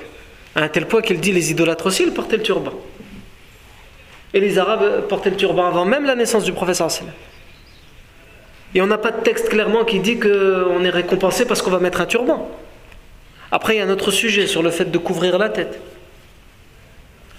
[0.55, 2.73] À un tel point qu'il dit les idolâtres aussi ils portaient le turban.
[4.33, 6.89] Et les Arabes portaient le turban avant même la naissance du professeur
[8.73, 11.79] Et on n'a pas de texte clairement qui dit qu'on est récompensé parce qu'on va
[11.79, 12.49] mettre un turban.
[13.51, 15.81] Après, il y a un autre sujet sur le fait de couvrir la tête.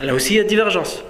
[0.00, 1.02] Là aussi, il y a divergence.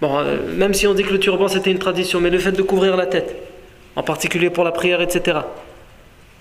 [0.00, 2.52] Bon, euh, même si on dit que le turban c'était une tradition, mais le fait
[2.52, 3.36] de couvrir la tête,
[3.96, 5.38] en particulier pour la prière, etc.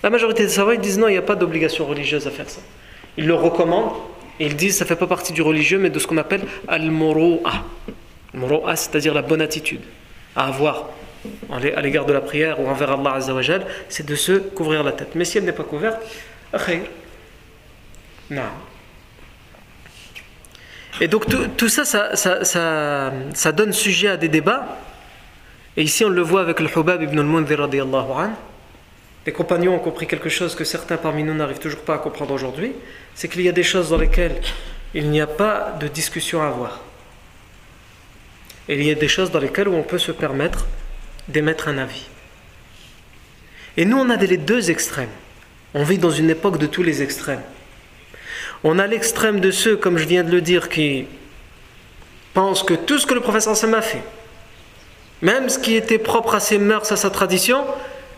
[0.01, 2.61] La majorité des savants disent non, il n'y a pas d'obligation religieuse à faire ça.
[3.17, 3.91] Ils le recommandent
[4.39, 6.41] et ils disent ça ne fait pas partie du religieux, mais de ce qu'on appelle
[6.67, 7.65] al-muru'a.
[8.33, 9.81] Al-muru'a, c'est-à-dire la bonne attitude
[10.35, 10.89] à avoir
[11.51, 15.09] à l'égard de la prière ou envers Allah Azzawajal, c'est de se couvrir la tête.
[15.15, 15.99] Mais si elle n'est pas couverte,
[18.29, 18.41] non.
[21.01, 21.25] Et donc
[21.57, 24.77] tout, ça ça, donne sujet à des débats.
[25.77, 27.69] Et ici on le voit avec le Hubab ibn al-Mundhir.
[29.25, 32.33] Les compagnons ont compris quelque chose que certains parmi nous n'arrivent toujours pas à comprendre
[32.33, 32.73] aujourd'hui.
[33.15, 34.41] C'est qu'il y a des choses dans lesquelles
[34.93, 36.81] il n'y a pas de discussion à avoir.
[38.67, 40.67] Et il y a des choses dans lesquelles on peut se permettre
[41.27, 42.07] d'émettre un avis.
[43.77, 45.09] Et nous, on a les deux extrêmes.
[45.73, 47.41] On vit dans une époque de tous les extrêmes.
[48.63, 51.05] On a l'extrême de ceux, comme je viens de le dire, qui
[52.33, 54.03] pensent que tout ce que le professeur Sam a fait,
[55.21, 57.65] même ce qui était propre à ses mœurs, à sa tradition,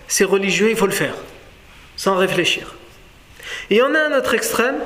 [0.07, 1.15] c'est religieux, il faut le faire,
[1.95, 2.75] sans réfléchir.
[3.69, 4.77] Et on a un autre extrême,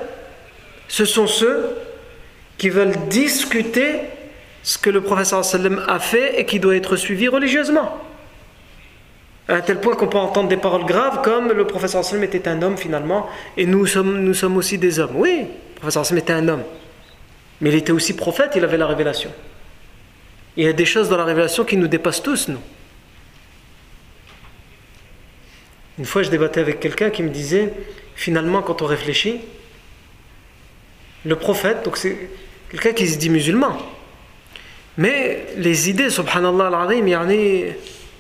[0.88, 1.76] ce sont ceux
[2.58, 4.02] qui veulent discuter
[4.63, 5.41] ce que le professeur
[5.88, 8.05] a fait et qui doit être suivi religieusement.
[9.47, 12.62] À tel point qu'on peut entendre des paroles graves comme le professeur Hassan était un
[12.63, 15.15] homme finalement et nous sommes, aussi des hommes.
[15.15, 16.63] Oui, le professeur Hassan était un homme.
[17.62, 19.31] Mais il était aussi prophète, il avait la révélation.
[20.58, 22.60] Il y a des choses dans la révélation qui nous dépassent tous, nous.
[25.97, 27.71] Une fois, je débattais avec quelqu'un qui me disait,
[28.15, 29.41] finalement, quand on réfléchit,
[31.23, 32.29] le prophète, donc c'est
[32.69, 33.77] quelqu'un qui se dit musulman,
[34.97, 37.08] mais les idées, subhanallah al-azim,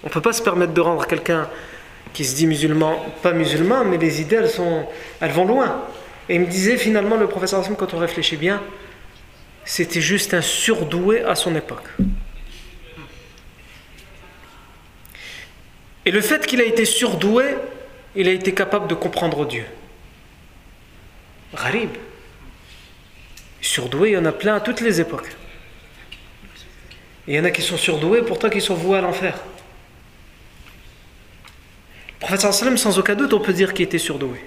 [0.05, 1.49] on ne peut pas se permettre de rendre quelqu'un
[2.13, 4.87] qui se dit musulman, pas musulman, mais les idées, elles, sont,
[5.19, 5.81] elles vont loin.
[6.29, 8.61] Et il me disait finalement, le professeur Hassim, quand on réfléchit bien,
[9.65, 11.87] c'était juste un surdoué à son époque.
[16.05, 17.55] Et le fait qu'il a été surdoué,
[18.15, 19.65] il a été capable de comprendre Dieu.
[21.55, 21.89] Gharib.
[23.59, 25.35] Surdoué, il y en a plein à toutes les époques.
[27.27, 29.33] Il y en a qui sont surdoués, pourtant qui sont voués à l'enfer.
[32.25, 34.43] Prophète sans aucun doute, on peut dire qu'il était surdoué,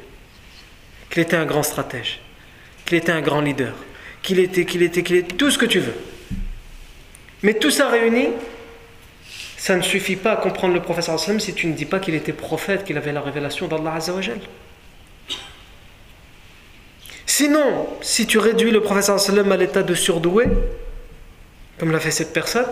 [1.10, 2.18] qu'il était un grand stratège,
[2.84, 3.72] qu'il était un grand leader,
[4.20, 5.94] qu'il était, qu'il était, qu'il était, tout ce que tu veux.
[7.44, 8.30] Mais tout ça réuni,
[9.56, 12.16] ça ne suffit pas à comprendre le prophète sallam si tu ne dis pas qu'il
[12.16, 14.40] était prophète, qu'il avait la révélation d'Allah Azzawajal.
[17.26, 20.46] Sinon, si tu réduis le prophète sallam à l'état de surdoué,
[21.78, 22.66] comme l'a fait cette personne,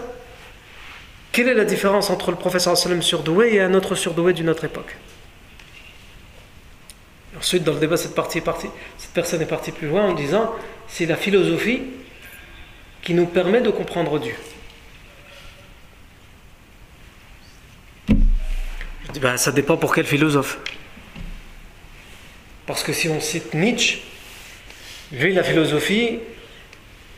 [1.36, 4.64] quelle est la différence entre le professeur sallam surdoué et un autre surdoué d'une autre
[4.64, 4.96] époque
[7.36, 10.50] Ensuite, dans le débat, cette, personne est partie plus loin en disant
[10.88, 11.82] c'est la philosophie
[13.02, 14.34] qui nous permet de comprendre Dieu.
[18.08, 20.58] Je dis ben, ça dépend pour quel philosophe.
[22.64, 23.98] Parce que si on cite Nietzsche,
[25.12, 26.18] lui, la philosophie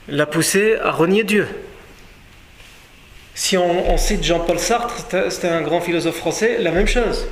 [0.09, 1.47] l'a poussé à renier Dieu.
[3.39, 4.97] Si on, cite Jean-Paul Sartre,
[5.31, 7.25] c'était un grand philosophe français, la même chose.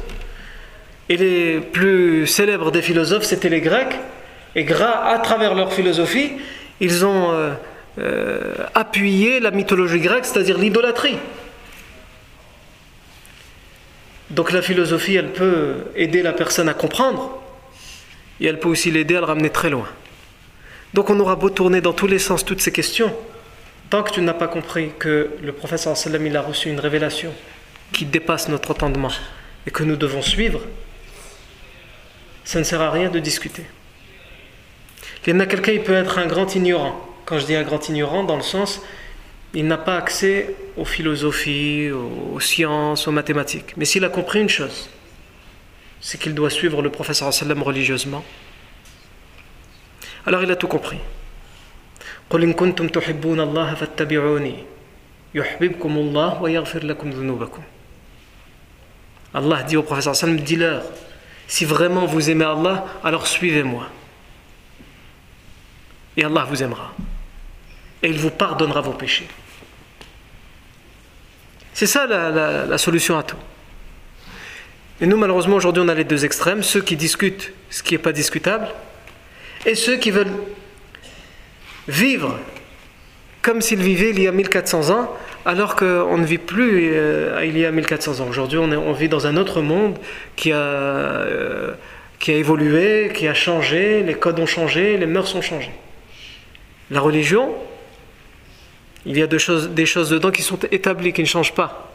[1.08, 3.98] Et les plus célèbres des philosophes, c'était les Grecs.
[4.54, 6.30] Et à travers leur philosophie,
[6.78, 7.54] ils ont euh,
[7.98, 11.18] euh, appuyé la mythologie grecque, c'est-à-dire l'idolâtrie.
[14.30, 17.42] Donc la philosophie, elle peut aider la personne à comprendre,
[18.40, 19.88] et elle peut aussi l'aider à le ramener très loin.
[20.94, 23.12] Donc on aura beau tourner dans tous les sens toutes ces questions,
[23.90, 27.32] Tant que tu n'as pas compris que le prophète sallam il a reçu une révélation
[27.92, 29.12] qui dépasse notre entendement
[29.66, 30.60] et que nous devons suivre,
[32.44, 33.64] ça ne sert à rien de discuter.
[35.26, 37.00] Il y en a quelqu'un, il peut être un grand ignorant.
[37.24, 38.80] Quand je dis un grand ignorant, dans le sens,
[39.54, 43.76] il n'a pas accès aux philosophies, aux sciences, aux mathématiques.
[43.76, 44.88] Mais s'il a compris une chose,
[46.00, 48.24] c'est qu'il doit suivre le professeur sallam religieusement.
[50.26, 50.98] Alors il a tout compris.
[52.29, 54.55] قل إن كنتم تحبون الله فاتبعوني
[55.35, 57.63] يحببكم الله ويغفر لكم ذنوبكم
[59.33, 60.83] Allah dit au professeur sallam, dis-leur,
[61.47, 63.87] si vraiment vous aimez Allah, alors suivez-moi.
[66.17, 66.93] Et Allah vous aimera.
[68.03, 69.27] Et il vous pardonnera vos péchés.
[71.73, 73.37] C'est ça la, la, la, solution à tout.
[74.99, 77.99] Et nous, malheureusement, aujourd'hui, on a les deux extrêmes, ceux qui discutent ce qui n'est
[78.01, 78.67] pas discutable,
[79.65, 80.33] et ceux qui veulent
[81.88, 82.38] vivre
[83.46, 87.56] comme s'ils vivaient il y a 1400 ans, alors qu'on ne vit plus euh, il
[87.56, 88.28] y a 1400 ans.
[88.28, 89.96] Aujourd'hui, on, vit dans un autre monde
[90.34, 91.74] qui a, euh,
[92.18, 95.70] qui a évolué, qui a changé, les codes ont changé, les mœurs ont changé.
[96.90, 97.54] La religion,
[99.04, 101.92] il y a choses, des choses dedans qui sont établies, qui ne changent pas.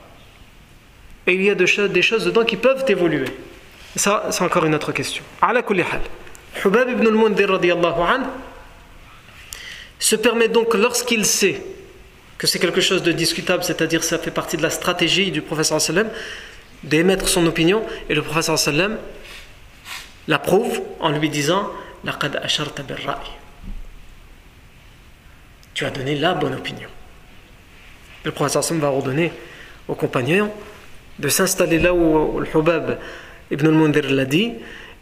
[1.28, 3.28] Et il y a des choses, dedans qui peuvent évoluer.
[3.98, 5.22] Ça, c'est encore une autre question.
[5.42, 6.00] Ala kulli hal.
[6.64, 7.60] Hubab ibn al-Mundir
[10.02, 11.62] se permet donc lorsqu'il sait
[12.40, 15.80] que c'est quelque chose de discutable, c'est-à-dire ça fait partie de la stratégie du professeur
[15.80, 16.10] sallam
[16.84, 18.98] d'émettre son opinion et le professeur sallam
[20.28, 21.70] l'approuve en lui disant
[22.04, 22.84] laqad asharta
[25.76, 26.90] Tu as donné la bonne opinion.
[28.24, 29.32] Le professeur sallam va ordonner
[29.88, 30.52] aux compagnons
[31.20, 32.98] de s'installer là où le Hubab
[33.52, 34.54] ibn al-Mundir l'a dit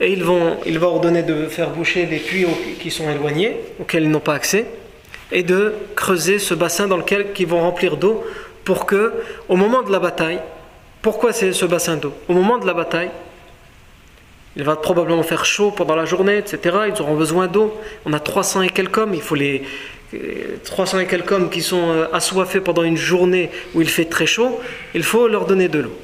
[0.01, 2.45] et ils vont, il va ordonner de faire boucher les puits
[2.81, 4.65] qui sont éloignés, auxquels ils n'ont pas accès
[5.31, 8.23] et de creuser ce bassin dans lequel ils vont remplir d'eau
[8.65, 9.13] pour que,
[9.47, 10.39] au moment de la bataille,
[11.01, 12.13] pourquoi c'est ce bassin d'eau?
[12.27, 13.11] Au moment de la bataille,
[14.55, 16.77] il va probablement faire chaud pendant la journée, etc.
[16.93, 17.73] Ils auront besoin d'eau.
[18.05, 19.13] On a 300 et quelques hommes.
[19.13, 19.63] Il faut les
[20.63, 24.25] 300 et quelques hommes qui sont euh, assoiffés pendant une journée où il fait très
[24.25, 24.59] chaud.
[24.95, 25.97] Il faut leur donner de l'eau.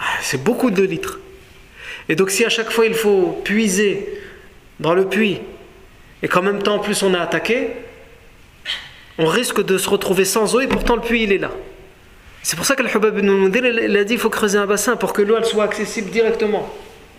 [0.00, 1.20] Ah, c'est beaucoup de litres.
[2.08, 4.20] Et donc si à chaque fois il faut puiser
[4.80, 5.40] dans le puits
[6.22, 7.68] et qu'en même temps en plus on a attaqué,
[9.18, 11.50] on risque de se retrouver sans eau et pourtant le puits il est là.
[12.42, 14.66] C'est pour ça que le Hubab ibn al il a dit qu'il faut creuser un
[14.66, 16.72] bassin pour que l'eau soit accessible directement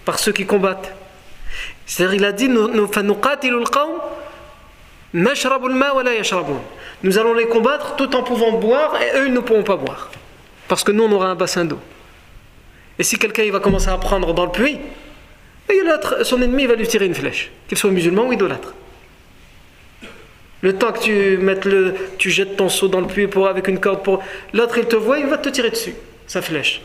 [0.05, 0.93] par ceux qui combattent.
[1.85, 2.87] C'est-à-dire il a dit nous
[7.17, 10.09] allons les combattre tout en pouvant boire et eux ils ne pourront pas boire.
[10.67, 11.79] Parce que nous on aura un bassin d'eau.
[12.97, 14.79] Et si quelqu'un il va commencer à prendre dans le puits,
[16.23, 18.73] son ennemi va lui tirer une flèche, qu'il soit musulman ou idolâtre.
[20.61, 23.67] Le temps que tu mettes le, tu jettes ton seau dans le puits pour, avec
[23.67, 24.21] une corde pour
[24.53, 25.93] l'autre, il te voit, il va te tirer dessus,
[26.27, 26.81] sa flèche.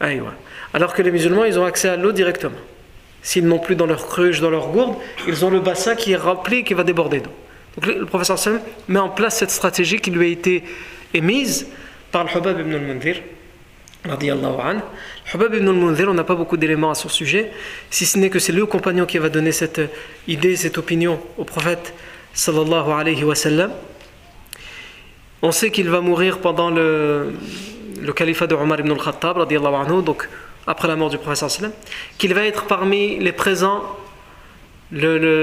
[0.00, 2.58] Alors que les musulmans, ils ont accès à l'eau directement.
[3.22, 6.16] S'ils n'ont plus dans leur cruche, dans leur gourde, ils ont le bassin qui est
[6.16, 7.30] rempli, qui va déborder d'eau.
[7.76, 10.64] Donc le, professeur Sam met en place cette stratégie qui lui a été
[11.12, 11.66] émise
[12.10, 13.16] par le Hubab ibn al-Mundir.
[14.06, 17.50] Hubab ibn al-Munzir, on n'a pas beaucoup d'éléments à son sujet,
[17.90, 19.80] si ce n'est que c'est le compagnon qui va donner cette
[20.28, 21.94] idée, cette opinion au prophète
[22.32, 23.72] sallallahu alayhi wa sallam.
[25.42, 27.34] On sait qu'il va mourir pendant le,
[28.14, 30.28] califat de Omar ibn al-Khattab, anhu, donc
[30.66, 31.72] après la mort du prophète sallam,
[32.18, 33.82] qu'il va être parmi les présents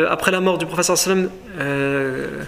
[0.09, 2.43] après la mort du prophète sallam, euh,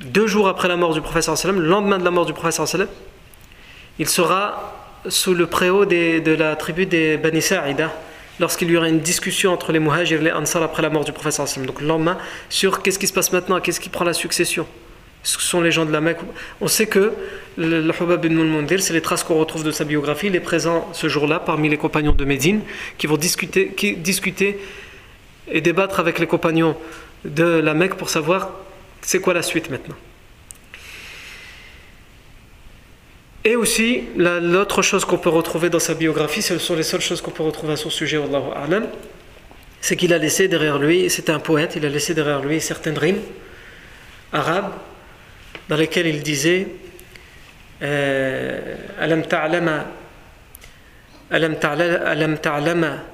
[0.00, 2.66] deux jours après la mort du prophète sallam, le lendemain de la mort du prophète
[2.66, 2.88] sallam,
[3.98, 4.74] il sera
[5.08, 7.92] sous le préau de la tribu des Bani Sa'ida
[8.40, 11.12] lorsqu'il y aura une discussion entre les Muhajir et les Ansar après la mort du
[11.12, 12.18] prophète donc le lendemain
[12.48, 14.66] sur qu'est-ce qui se passe maintenant qu'est-ce qui prend la succession?
[15.22, 16.20] Ce sont les gens de la Mecque.
[16.60, 17.12] On sait que
[17.56, 20.28] le Hubab ibn al-Mundir c'est les traces qu'on retrouve de sa biographie.
[20.28, 22.60] Il est présent ce jour-là parmi les compagnons de Médine
[22.96, 24.60] qui vont discuter, qui, discuter
[25.50, 26.76] et débattre avec les compagnons
[27.24, 28.50] de la Mecque pour savoir
[29.02, 29.96] c'est quoi la suite maintenant
[33.46, 37.20] Et aussi, l'autre chose qu'on peut retrouver dans sa biographie, ce sont les seules choses
[37.20, 38.20] qu'on peut retrouver à son sujet,
[39.80, 42.98] c'est qu'il a laissé derrière lui, c'était un poète, il a laissé derrière lui certaines
[42.98, 43.20] rimes
[44.32, 44.72] arabes
[45.68, 46.66] dans lesquelles il disait
[47.80, 49.86] Alam ta'lama
[51.30, 53.04] Alam ta'lama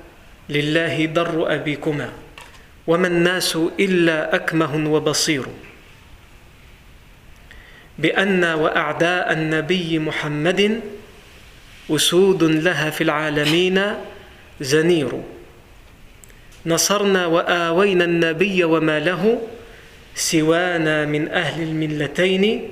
[0.48, 2.06] lillahi darru abikuma
[2.86, 5.50] wa man nasu illa akmahun wa basiru
[8.02, 10.80] بأن وأعداء النبي محمد
[11.90, 13.82] أسود لها في العالمين
[14.60, 15.22] زنير
[16.66, 19.42] نصرنا وآوينا النبي وما له
[20.14, 22.68] سوانا من أهل الملتين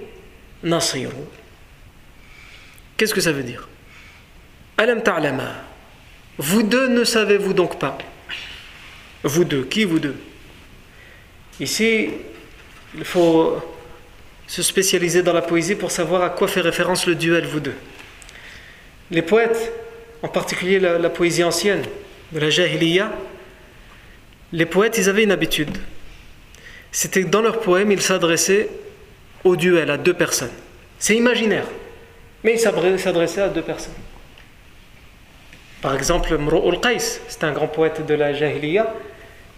[0.65, 1.11] نصير
[2.97, 3.67] Qu'est-ce que ça veut dire
[4.77, 5.55] Alam ta'lama.
[6.37, 7.97] Vous deux ne savez-vous donc pas
[9.25, 10.17] Vous deux, qui vous deux
[11.61, 12.11] Ici,
[12.95, 13.57] il faut
[14.51, 17.77] se spécialiser dans la poésie pour savoir à quoi fait référence le duel, vous deux.
[19.13, 19.73] Les poètes,
[20.25, 21.85] en particulier la, poésie ancienne,
[22.33, 23.13] de la Jahiliya,
[24.53, 25.79] les poètes, ils avaient une habitude.
[26.91, 28.69] C'était que dans leurs poèmes, ils s'adressaient
[29.45, 30.51] au duel, à deux personnes.
[30.99, 31.67] C'est imaginaire,
[32.43, 33.95] mais ils s'adressaient à deux personnes.
[35.81, 38.93] Par exemple, Mru'ul Qais, c'est un grand poète de la Jahiliya,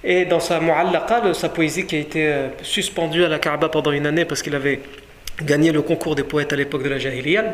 [0.05, 3.93] et dans sa Mu'allaqa, sa poésie qui a été euh, suspendue à la Kaaba pendant
[3.93, 4.81] une année parce qu'il avait
[5.43, 7.53] gagné le concours des poètes à l'époque de la Jahiliya,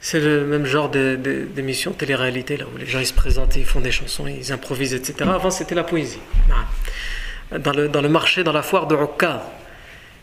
[0.00, 3.80] c'est le même genre d'émission télé-réalité, là où les gens ils se présentent, ils font
[3.80, 5.28] des chansons, ils improvisent, etc.
[5.28, 6.20] Avant, c'était la poésie.
[7.50, 9.40] Dans le, marché, dans la foire de Ukkad.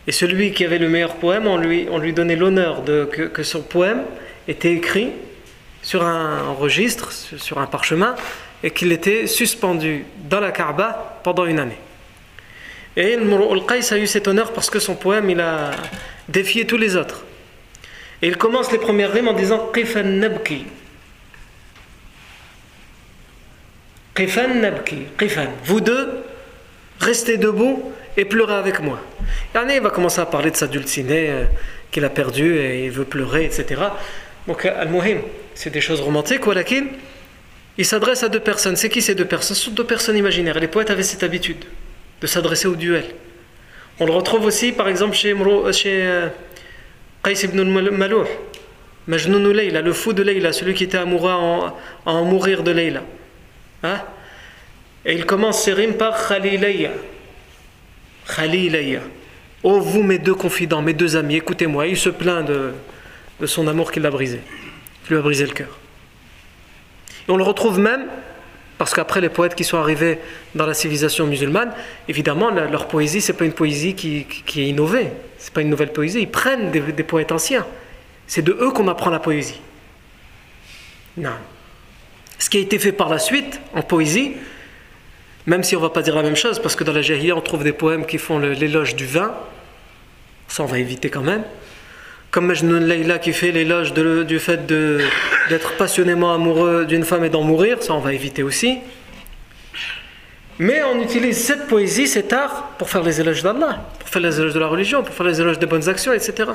[0.06, 3.60] Et celui qui avait le meilleur poème, on lui, on lui donnait l'honneur que son
[3.60, 4.04] poème
[4.48, 5.10] était écrit
[5.82, 8.14] sur un registre, sur un parchemin,
[8.62, 11.78] et qu'il était suspendu dans la Kaaba pendant une année.
[12.96, 15.70] Et Al-Qais a eu cet honneur parce que son poème, il a
[16.28, 17.24] défié tous les autres.
[18.22, 20.64] Et il commence les premières rimes en disant Qifan nabki.
[24.14, 25.02] Qifan nabki.
[25.18, 25.48] Qifan.
[25.64, 26.24] Vous deux,
[27.00, 28.98] restez debout et pleurez avec moi.
[29.54, 31.44] Et il va commencer à parler de sa dulcinée euh,
[31.90, 33.82] qu'il a perdue et il veut pleurer, etc.
[34.46, 35.18] Donc, Al-Muhim,
[35.54, 36.86] c'est des choses romantiques, walakin,
[37.78, 38.76] il s'adresse à deux personnes.
[38.76, 39.56] C'est qui ces deux personnes?
[39.56, 40.58] Ce sont deux personnes imaginaires.
[40.58, 41.64] Les poètes avaient cette habitude
[42.20, 43.04] de s'adresser au duel.
[44.00, 45.34] On le retrouve aussi, par exemple, chez,
[45.72, 46.28] chez euh,
[47.22, 48.24] Qais ibn Malouh,
[49.06, 51.74] Majnoun Layla, le fou de Layla, celui qui était amoureux à
[52.10, 53.02] en, mourir de Layla.
[53.82, 54.00] Hein?
[55.04, 56.90] Et il commence ses rimes par Khalilayya.
[58.34, 59.00] Khalilayya.
[59.62, 61.86] Oh, vous, mes deux confidents, mes deux amis, écoutez-moi.
[61.86, 62.72] Il se plaint de,
[63.40, 64.40] de son amour qui l'a brisé,
[65.04, 65.78] qui lui a brisé le cœur.
[67.28, 68.06] On le retrouve même,
[68.78, 70.18] parce qu'après les poètes qui sont arrivés
[70.54, 71.72] dans la civilisation musulmane,
[72.08, 74.26] évidemment, leur poésie, c'est pas une poésie qui,
[74.60, 75.08] est innovée,
[75.38, 76.20] c'est pas une nouvelle poésie.
[76.20, 77.66] Ils prennent des, poètes anciens.
[78.26, 79.60] C'est de eux qu'on apprend la poésie.
[81.16, 81.30] Non.
[82.38, 84.34] Ce qui a été fait par la suite en poésie,
[85.46, 87.34] même si on ne va pas dire la même chose, parce que dans la Jahiliya,
[87.34, 89.34] on trouve des poèmes qui font l'éloge du vin,
[90.48, 91.44] ça on va éviter quand même
[92.30, 97.42] comme Majnun Leila qui fait l'éloge du fait d'être passionnément amoureux d'une femme et d'en
[97.42, 98.78] mourir, ça on va éviter aussi.
[100.58, 104.40] Mais on utilise cette poésie, cet art, pour faire les éloges d'Allah, pour faire les
[104.40, 106.50] éloges de la religion, pour faire les éloges des bonnes actions, etc.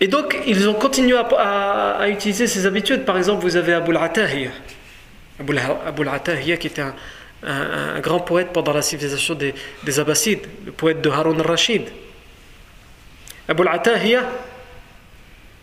[0.00, 3.04] Et donc, ils ont continué à, utiliser ces habitudes.
[3.04, 4.50] Par exemple, vous avez Abu al-Atahiyya.
[5.40, 5.58] Abu
[6.02, 11.10] al-Atahiyya qui était un, grand poète pendant la civilisation des, des Abbassides, le poète de
[11.10, 11.82] Harun al-Rashid.
[13.48, 13.80] Abu al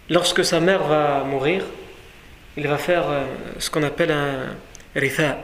[0.10, 1.64] lorsque sa mère va mourir,
[2.56, 3.26] il va faire euh,
[3.60, 4.56] ce qu'on appelle un
[4.96, 5.38] ritha,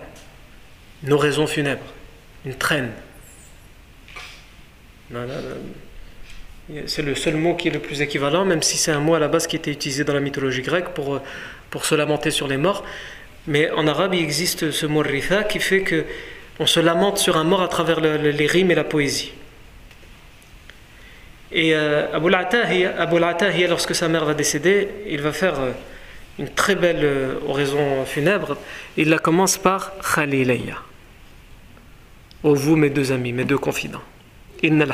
[1.03, 1.83] une oraison funèbre,
[2.45, 2.91] une traîne.
[6.85, 9.19] C'est le seul mot qui est le plus équivalent, même si c'est un mot à
[9.19, 11.21] la base qui était utilisé dans la mythologie grecque pour, euh,
[11.81, 12.85] se lamenter sur les morts.
[13.47, 16.05] Mais en arabe, il existe ce mot ritha qui fait que
[16.59, 19.33] on se lamente sur un mort à travers les rimes et la poésie.
[21.51, 25.71] Et euh, Abu al lorsque sa mère va décéder, il va faire euh,
[26.37, 28.55] une très belle euh, oraison funèbre.
[28.97, 30.75] Il la commence par Khalilayya.
[32.43, 34.03] Ô vous, mes deux amis, mes deux confidents.
[34.61, 34.85] Inna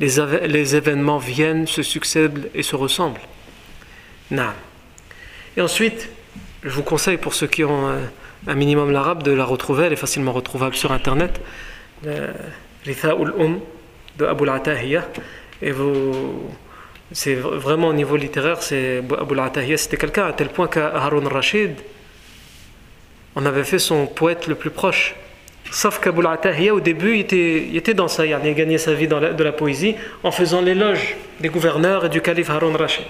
[0.00, 3.20] les, les événements viennent, se succèdent et se ressemblent.
[5.56, 6.08] Et ensuite,
[6.64, 7.88] je vous conseille pour ceux qui ont
[8.46, 11.40] un minimum l'arabe de la retrouver, elle est facilement retrouvable sur internet.
[12.84, 13.60] Ritha ul-Um
[14.18, 14.62] de Abu al
[15.62, 16.50] Et vous,
[17.12, 21.28] c'est vraiment au niveau littéraire, c'est Abu al c'était quelqu'un à tel point qu'à Harun
[21.28, 21.72] Rashid,
[23.36, 25.14] on avait fait son poète le plus proche.
[25.70, 29.08] Sauf qu'Abu al au début, il était, il était dans ça, il gagné sa vie
[29.08, 33.06] dans de la poésie en faisant l'éloge des gouverneurs et du calife Harun Rashid.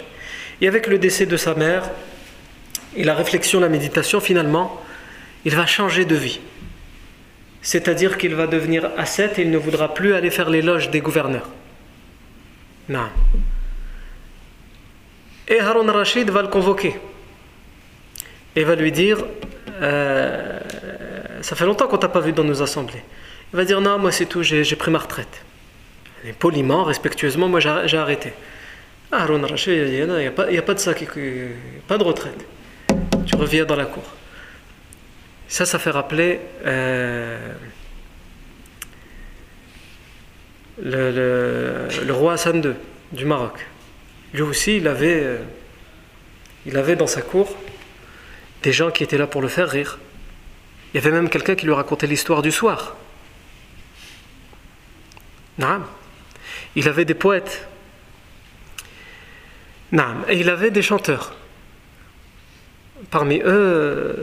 [0.61, 1.91] Et avec le décès de sa mère
[2.97, 4.81] et la réflexion, la méditation, finalement,
[5.45, 6.41] il va changer de vie
[7.65, 11.49] c'est-à-dire qu'il va devenir ascète et il ne voudra plus aller faire l'éloge des gouverneurs.
[12.91, 13.09] Non.
[15.49, 17.01] Et Harun Rashid va le convoquer
[18.55, 19.25] et va lui dire
[19.81, 20.61] euh,
[21.41, 23.03] Ça fait longtemps qu'on t'a pas vu dans nos assemblées.
[23.55, 25.43] Il va dire Non, moi c'est tout, j'ai pris ma retraite.
[26.27, 28.35] Et poliment, respectueusement, moi j'ai arrêté.
[29.11, 30.93] Harun Rashid, il n'y a, a, pas de ça,
[31.89, 32.45] pas de retraite.
[33.25, 34.05] Tu reviens dans la cour.
[35.49, 37.53] Ça, ça fait rappeler euh,
[40.83, 42.73] le, roi Hassan II
[43.13, 43.67] du Maroc.
[44.33, 45.39] Lui aussi, il avait, euh,
[46.67, 47.57] il avait dans sa cour
[48.63, 49.99] des gens qui étaient là pour le faire rire.
[50.93, 52.97] Il y avait même quelqu'un qui lui racontait l'histoire du soir.
[56.77, 57.69] Il avait des poètes.
[60.29, 61.35] Et il avait des chanteurs.
[63.11, 64.15] Parmi eux, euh,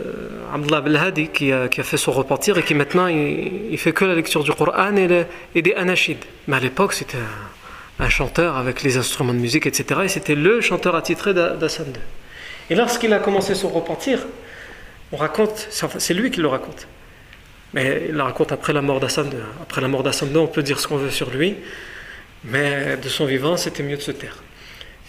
[0.53, 4.05] Abdullah Belhadi qui a, qui a fait son repentir et qui maintenant il, fait que
[4.05, 6.17] la lecture du Coran et, des anachid.
[6.47, 7.17] Mais à l'époque, c'était
[7.99, 10.01] un, chanteur avec les instruments de musique, etc.
[10.05, 11.93] Et c'était le chanteur attitré d'Hassan II.
[12.71, 14.19] Et lorsqu'il a commencé son repentir,
[15.11, 16.87] on raconte, c'est lui qui le raconte.
[17.73, 19.37] Mais il le raconte après la mort d'Hassan II.
[19.61, 21.57] Après la mort d'Hassan II, on peut dire ce qu'on veut sur lui,
[22.43, 24.37] mais de son vivant, c'était mieux de se taire.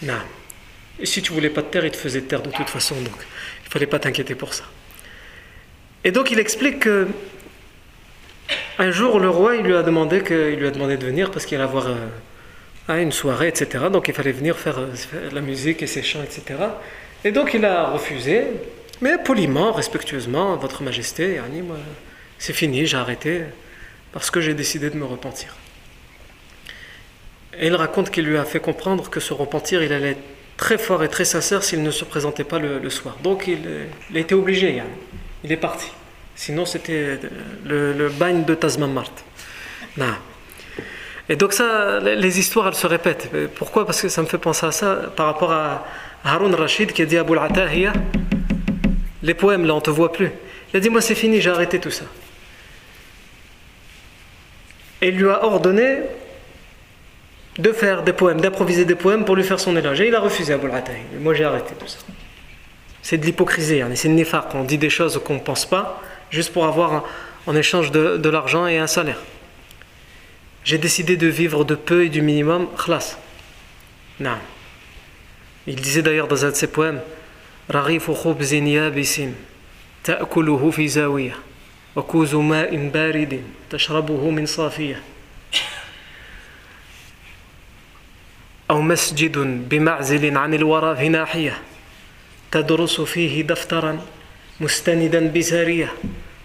[0.03, 0.13] Non.
[0.99, 3.15] Et si tu voulais pas te taire, il te faisait taire de toute façon, donc
[3.65, 4.63] il fallait pas t'inquiéter pour ça.
[6.03, 7.07] Et donc il explique que
[8.77, 11.57] un jour le roi il lui a demandé lui a demandé de venir parce qu'il
[11.57, 13.85] allait avoir euh, une soirée, etc.
[13.91, 16.59] Donc il fallait venir faire, euh, la musique et ses chants, etc.
[17.23, 18.45] Et donc il a refusé,
[19.01, 21.77] mais poliment, respectueusement, Votre Majesté, moi,
[22.37, 23.43] c'est fini, j'ai arrêté
[24.11, 25.55] parce que j'ai décidé de me repentir.
[27.57, 30.17] Et il raconte qu'il lui a fait comprendre que ce repentir, il allait
[30.57, 33.17] très fort et très sincère s'il ne se présentait pas le, soir.
[33.23, 33.59] Donc il,
[34.09, 34.81] il, été obligé,
[35.43, 35.91] il est parti.
[36.35, 37.19] Sinon c'était
[37.65, 39.13] le, bagne de Tasman Mart.
[41.29, 43.29] Et donc ça, les histoires, elles se répètent.
[43.55, 43.85] Pourquoi?
[43.85, 45.85] Parce que ça me fait penser à ça par rapport à
[46.23, 47.93] Harun Rashid qui a dit à Abul Atahiya,
[49.21, 50.31] les poèmes là, on ne te voit plus.
[50.73, 52.05] Il a dit, moi c'est fini, j'ai arrêté tout ça.
[55.01, 55.99] Et il lui a ordonné
[57.58, 60.00] de faire des poèmes, d'improviser des poèmes pour lui faire son éloge.
[60.00, 61.02] Et il a refusé Abul Atahiya.
[61.20, 61.98] Moi j'ai arrêté tout ça.
[63.02, 63.88] C'est de l'hypocrisie, hein.
[63.94, 67.04] c'est une néfar, on dit des choses qu'on ne pense pas, juste pour avoir
[67.46, 69.18] en échange de, de l'argent et un salaire.
[70.64, 73.16] J'ai décidé de vivre de peu et du minimum, khlas.
[74.20, 74.36] Non.
[75.66, 77.00] Il disait d'ailleurs dans un de ses poèmes
[77.70, 79.20] رغيف خبز يابس
[80.04, 81.34] تأكله في زاوية
[81.96, 85.02] وكوز ماء بارد تشربه من صافية
[88.73, 89.37] أو مسجد
[89.69, 91.57] بمعزل عن الورى في ناحية
[92.51, 94.01] تدرس فيه دفترا
[94.59, 95.91] مستندا بسارية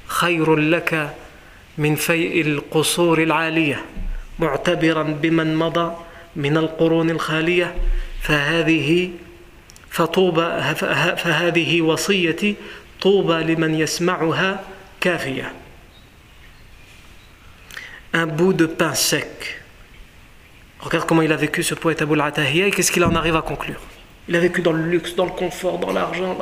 [0.07, 1.15] خير لك
[1.79, 3.85] من فيء القصور العالية
[4.39, 5.97] معتبرا بمن مضى
[6.37, 7.75] من القرون الخالية
[8.23, 9.11] فهذه
[9.91, 10.75] فطوبى
[11.17, 12.55] فهذه وصيتي
[13.01, 14.65] طوبى لمن يسمعها
[15.01, 15.53] كافية
[18.15, 19.58] un bout de pain sec.
[20.81, 23.43] Regarde comment il a vécu ce poète Abul Atahiya et qu'est-ce qu'il en arrive à
[23.43, 23.81] conclure.
[24.29, 26.37] Il a vécu dans le luxe, dans le confort, dans l'argent.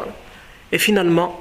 [0.73, 1.41] Et finalement,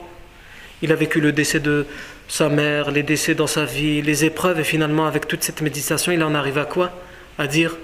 [0.81, 1.85] il a vécu le décès de
[2.27, 6.11] sa mère, les décès dans sa vie, les épreuves, et finalement, avec toute cette méditation,
[6.11, 6.91] il en arrive à quoi?
[7.37, 7.75] À dire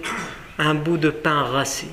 [0.57, 1.89] un bout de pain rassis.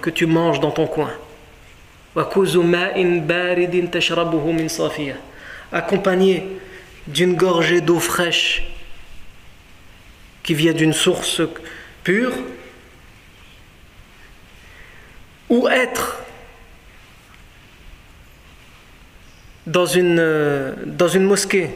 [0.00, 1.10] Que tu manges dans ton coin.
[5.72, 6.46] Accompagné
[7.08, 8.62] d'une gorgée d'eau fraîche
[10.42, 11.42] qui vient d'une source
[12.04, 12.32] pure,
[15.48, 16.20] ou être
[19.66, 20.20] dans une,
[21.20, 21.70] mosquée,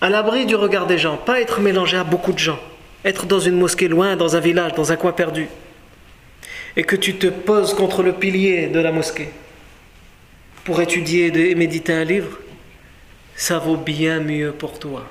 [0.00, 2.58] à l'abri du regard des gens, pas être mélangé à beaucoup de gens,
[3.04, 5.48] être dans une mosquée loin, dans un village, dans un coin perdu,
[6.76, 9.28] et que tu te poses contre le pilier de la mosquée
[10.64, 12.38] pour étudier et méditer un livre,
[13.36, 15.04] ça vaut bien mieux pour toi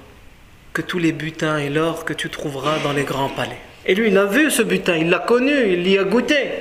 [0.74, 3.58] que tous les butins et l'or que tu trouveras dans les grands palais.
[3.86, 6.52] Et lui, il a vu ce butin, il l'a connu, il y a goûté.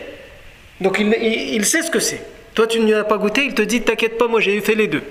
[0.81, 2.23] Donc il, sait ce que c'est.
[2.55, 4.89] Toi, tu n'y as pas goûté, il te dit T'inquiète pas, moi j'ai fait les
[4.89, 5.03] deux.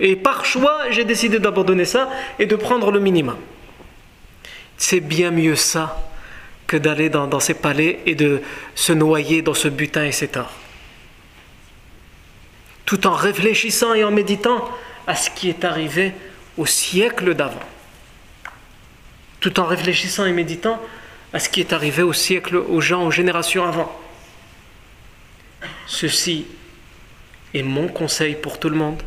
[0.00, 3.36] Et par choix, j'ai décidé d'abandonner ça et de prendre le minimum.
[4.76, 6.08] C'est bien mieux ça
[6.68, 8.42] que d'aller dans, ces palais et de
[8.74, 10.52] se noyer dans ce butin et cet or.
[12.84, 14.68] Tout en réfléchissant et en méditant
[15.08, 16.12] à ce qui est arrivé
[16.58, 17.64] au siècle d'avant.
[19.40, 20.80] Tout en réfléchissant et méditant
[21.32, 23.90] à ce qui est arrivé au siècle, aux gens, aux générations avant.
[25.86, 26.46] Ceci
[27.54, 29.02] est mon conseil pour tout le monde.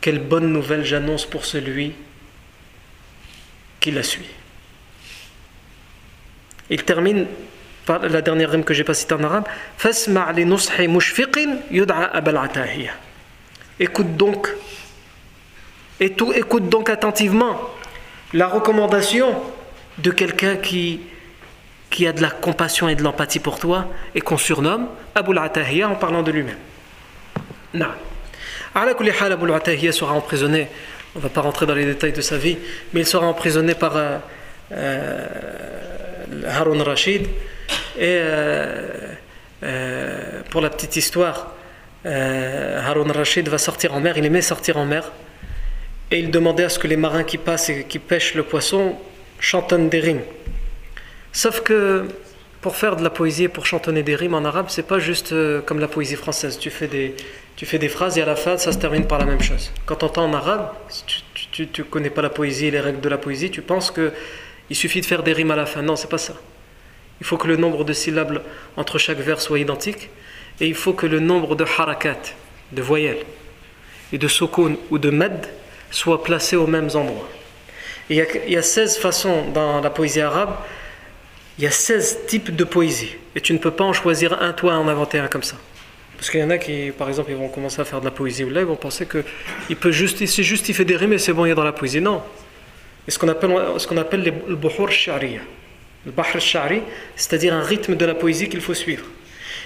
[0.00, 1.92] Quelle bonne nouvelle j'annonce pour celui
[3.78, 4.28] qui la suit.
[6.70, 7.26] Il termine
[7.86, 9.46] par la dernière rime que j'ai pas citée en arabe.
[13.80, 14.48] Écoute donc,
[16.00, 17.58] et tout, écoute donc attentivement
[18.32, 19.34] la recommandation
[19.98, 21.00] de quelqu'un qui,
[21.90, 25.84] qui a de la compassion et de l'empathie pour toi et qu'on surnomme Abu al
[25.84, 26.58] en parlant de lui-même.
[27.72, 27.90] Non.
[28.74, 30.68] Abu al sera emprisonné,
[31.14, 32.58] on ne va pas rentrer dans les détails de sa vie,
[32.92, 34.18] mais il sera emprisonné par euh,
[34.72, 35.26] euh,
[36.48, 37.26] Harun Rashid.
[37.96, 38.18] Et
[39.62, 41.53] euh, pour la petite histoire,
[42.04, 45.10] Harun Rashid va sortir en mer, il aimait sortir en mer,
[46.10, 48.96] et il demandait à ce que les marins qui passent et qui pêchent le poisson
[49.40, 50.22] chantonnent des rimes.
[51.32, 52.06] Sauf que
[52.60, 55.32] pour faire de la poésie et pour chantonner des rimes en arabe, c'est pas juste
[55.32, 56.58] euh, comme la poésie française.
[56.58, 57.14] Tu fais, des,
[57.56, 59.70] tu fais des phrases et à la fin, ça se termine par la même chose.
[59.84, 61.04] Quand tu entends en arabe, si
[61.50, 64.76] tu ne connais pas la poésie et les règles de la poésie, tu penses qu'il
[64.76, 65.82] suffit de faire des rimes à la fin.
[65.82, 66.34] Non, c'est pas ça.
[67.20, 68.40] Il faut que le nombre de syllabes
[68.76, 70.08] entre chaque vers soit identique
[70.60, 72.20] et il faut que le nombre de harakat,
[72.72, 73.24] de voyelles
[74.12, 75.46] et de sukun ou de med
[75.90, 77.28] soit placé aux mêmes endroits.
[78.10, 80.56] il, y a, il y a 16 façons dans la poésie arabe
[81.58, 83.16] il y a 16 types de poésie.
[83.36, 85.56] Et tu ne peux pas en choisir un, toi, en inventer un comme ça.
[86.16, 88.10] Parce qu'il y en a qui, par exemple, ils vont commencer à faire de la
[88.10, 89.24] poésie ou là, ils vont penser que
[89.68, 92.00] il peut juste, il fait des rimes et c'est bon, il est dans la poésie.
[92.00, 92.22] Non.
[93.06, 95.38] C'est ce qu'on appelle, appelle le buhur shari.
[96.06, 96.82] Le bahr shari,
[97.16, 99.04] c'est-à-dire un rythme de la poésie qu'il faut suivre.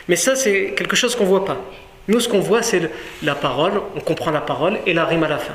[0.09, 1.63] Mais ça, c'est quelque chose qu'on ne voit pas.
[2.09, 2.91] Nous, ce qu'on voit, c'est
[3.23, 5.55] la parole, on comprend la parole et la rime à la fin.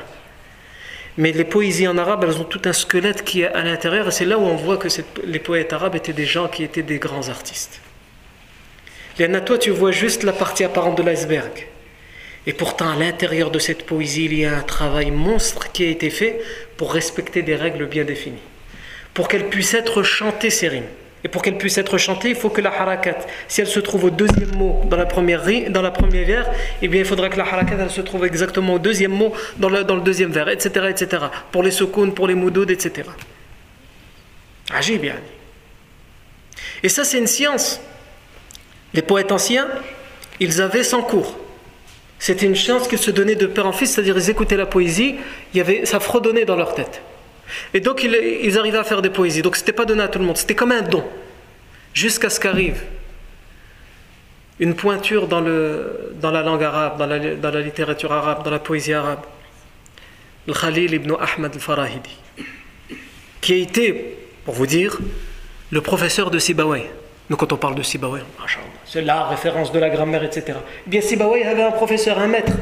[1.17, 4.11] Mais les poésies en arabe, elles ont tout un squelette qui est à l'intérieur, et
[4.11, 4.87] c'est là où on voit que
[5.25, 7.81] les poètes arabes étaient des gens qui étaient des grands artistes.
[9.19, 11.67] à toi, tu vois juste la partie apparente de l'iceberg.
[12.45, 15.87] Et pourtant, à l'intérieur de cette poésie, il y a un travail monstre qui a
[15.87, 16.39] été fait
[16.77, 18.37] pour respecter des règles bien définies,
[19.13, 20.83] pour qu'elles puissent être chantées, ces rimes.
[21.23, 24.05] Et pour qu'elle puisse être chantée, il faut que la harakat, si elle se trouve
[24.05, 26.51] au deuxième mot dans la première, dans la première vers,
[26.81, 29.69] eh bien il faudra que la harakat elle se trouve exactement au deuxième mot dans
[29.69, 31.23] le, dans le deuxième vers, etc., etc.
[31.51, 33.07] Pour les sukun, pour les moudoud, etc.
[34.73, 35.15] Agib, bien.
[36.81, 37.79] Et ça, c'est une science.
[38.93, 39.67] Les poètes anciens,
[40.39, 41.37] ils avaient 100 cours.
[42.19, 45.15] C'était une science qu'ils se donnaient de père en fils, c'est-à-dire ils écoutaient la poésie,
[45.53, 47.01] il y avait, ça fredonnait dans leur tête.
[47.73, 49.41] Et donc ils, arrivaient à faire des poésies.
[49.41, 51.03] Donc c'était pas donné à tout le monde, c'était comme un don.
[51.93, 52.81] Jusqu'à ce qu'arrive
[54.59, 58.93] une pointure dans, le, dans la langue arabe, dans la, littérature arabe, dans la poésie
[58.93, 59.21] arabe.
[60.47, 62.17] Le Khalil ibn Ahmad al-Farahidi,
[63.41, 64.99] qui a été, pour vous dire,
[65.71, 66.89] le professeur de Sibaway.
[67.29, 68.21] Nous, quand on parle de Sibaway,
[68.85, 70.57] c'est la référence de la grammaire, etc.
[70.85, 72.53] Eh bien, Sibaway avait un professeur, un maître,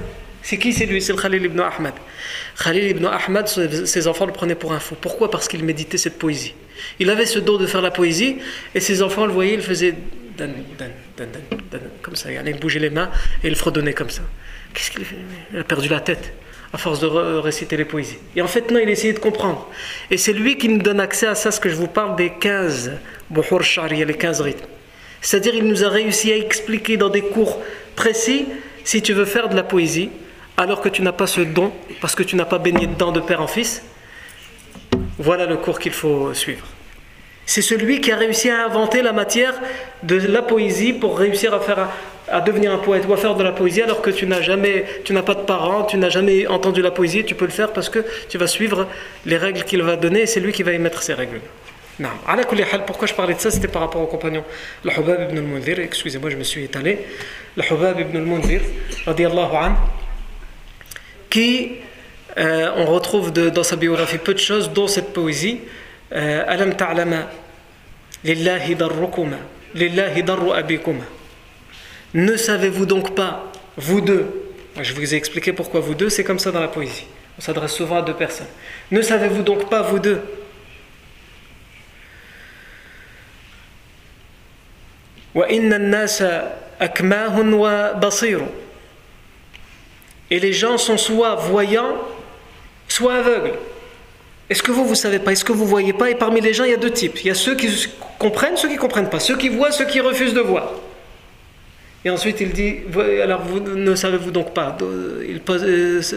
[0.44, 1.02] c'est qui c'est lui?
[1.02, 1.94] C'est le Khalil ibn Ahmad.
[2.64, 4.96] Khalil ibn Ahmad, ses enfants le prenaient pour un fou.
[5.00, 5.30] Pourquoi?
[5.30, 6.54] Parce qu'il méditait cette poésie.
[7.00, 8.38] Il avait ce don de faire la poésie
[8.74, 9.96] et ses enfants le voyaient, il faisait
[12.02, 12.32] comme ça.
[12.32, 13.12] Il bougeait les mains
[13.44, 14.24] et il fredonnait comme ça.
[14.74, 15.18] Qu'est-ce qu'il fait?
[15.54, 16.34] Il a perdu la tête
[16.74, 18.18] à force de réciter les poésies.
[18.36, 19.70] Et en fait, non, il essayait de comprendre.
[20.10, 22.32] Et c'est lui qui nous donne accès à ça, ce que je vous parle des
[22.32, 22.94] 15
[23.30, 24.66] buhur shariya, les 15 rythmes.
[25.20, 27.62] C'est-à-dire, il nous a réussi à expliquer dans des cours
[27.98, 28.46] précis,
[28.86, 30.10] si tu veux faire de la poésie,
[30.62, 33.20] alors que tu n'as pas ce don, parce que tu n'as pas baigné dedans de
[33.20, 33.84] père en fils,
[35.18, 36.66] voilà le cours qu'il faut suivre.
[37.45, 39.59] C'est celui qui a réussi à inventer la matière
[40.03, 41.89] de la poésie pour réussir à, faire,
[42.30, 44.86] à devenir un poète ou à faire de la poésie alors que tu n'as jamais,
[45.03, 47.74] tu n'as pas de parents, tu n'as jamais entendu la poésie, tu peux le faire
[47.74, 48.88] parce que tu vas suivre
[49.26, 51.41] les règles qu'il va donner et c'est lui qui va émettre ces règles.
[51.99, 52.09] Non.
[52.88, 53.51] Pourquoi je parlais de ça?
[53.51, 54.43] C'était par rapport au compagnon.
[54.84, 56.99] Le Hubab ibn al-Munzir, excusez-moi, je me suis étalé.
[57.57, 58.62] Le Hubab ibn al-Munzir,
[59.05, 59.76] radiallahu anhu,
[61.32, 61.71] qui,
[62.38, 65.61] euh, on retrouve dans sa biographie peu de choses, dont cette poésie.
[66.13, 67.29] Euh, Alam ta'lama
[68.23, 69.38] lillahi darrukuma,
[69.73, 71.05] lillahi darru abikuma.
[72.13, 74.27] Ne savez-vous donc pas, vous deux,
[74.79, 77.05] je vous ai expliqué pourquoi vous deux, c'est comme ça dans la poésie.
[77.38, 78.51] On s'adresse souvent à deux personnes.
[78.91, 80.21] Ne savez-vous donc pas, vous deux,
[85.34, 88.45] nasa akmahun wa basiru
[90.32, 91.97] et les gens sont soit voyants,
[92.88, 93.53] soit aveugles.
[94.49, 96.63] Est-ce que vous, vous savez pas Est-ce que vous voyez pas Et parmi les gens,
[96.63, 97.19] il y a deux types.
[97.19, 97.69] Il y a ceux qui
[98.17, 99.19] comprennent, ceux qui ne comprennent pas.
[99.19, 100.71] Ceux qui voient, ceux qui refusent de voir.
[102.03, 102.77] Et ensuite, il dit,
[103.21, 105.39] alors ne savez-vous donc pas euh,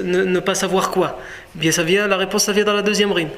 [0.03, 1.21] ne, pas savoir quoi?
[1.55, 3.29] Bien, ça vient, la réponse, ça vient dans la deuxième rime.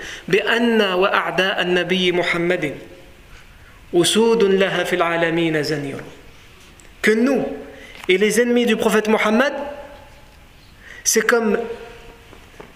[7.02, 7.44] Que nous
[8.08, 9.52] et les ennemis du prophète Mohammed
[11.06, 11.56] c'est comme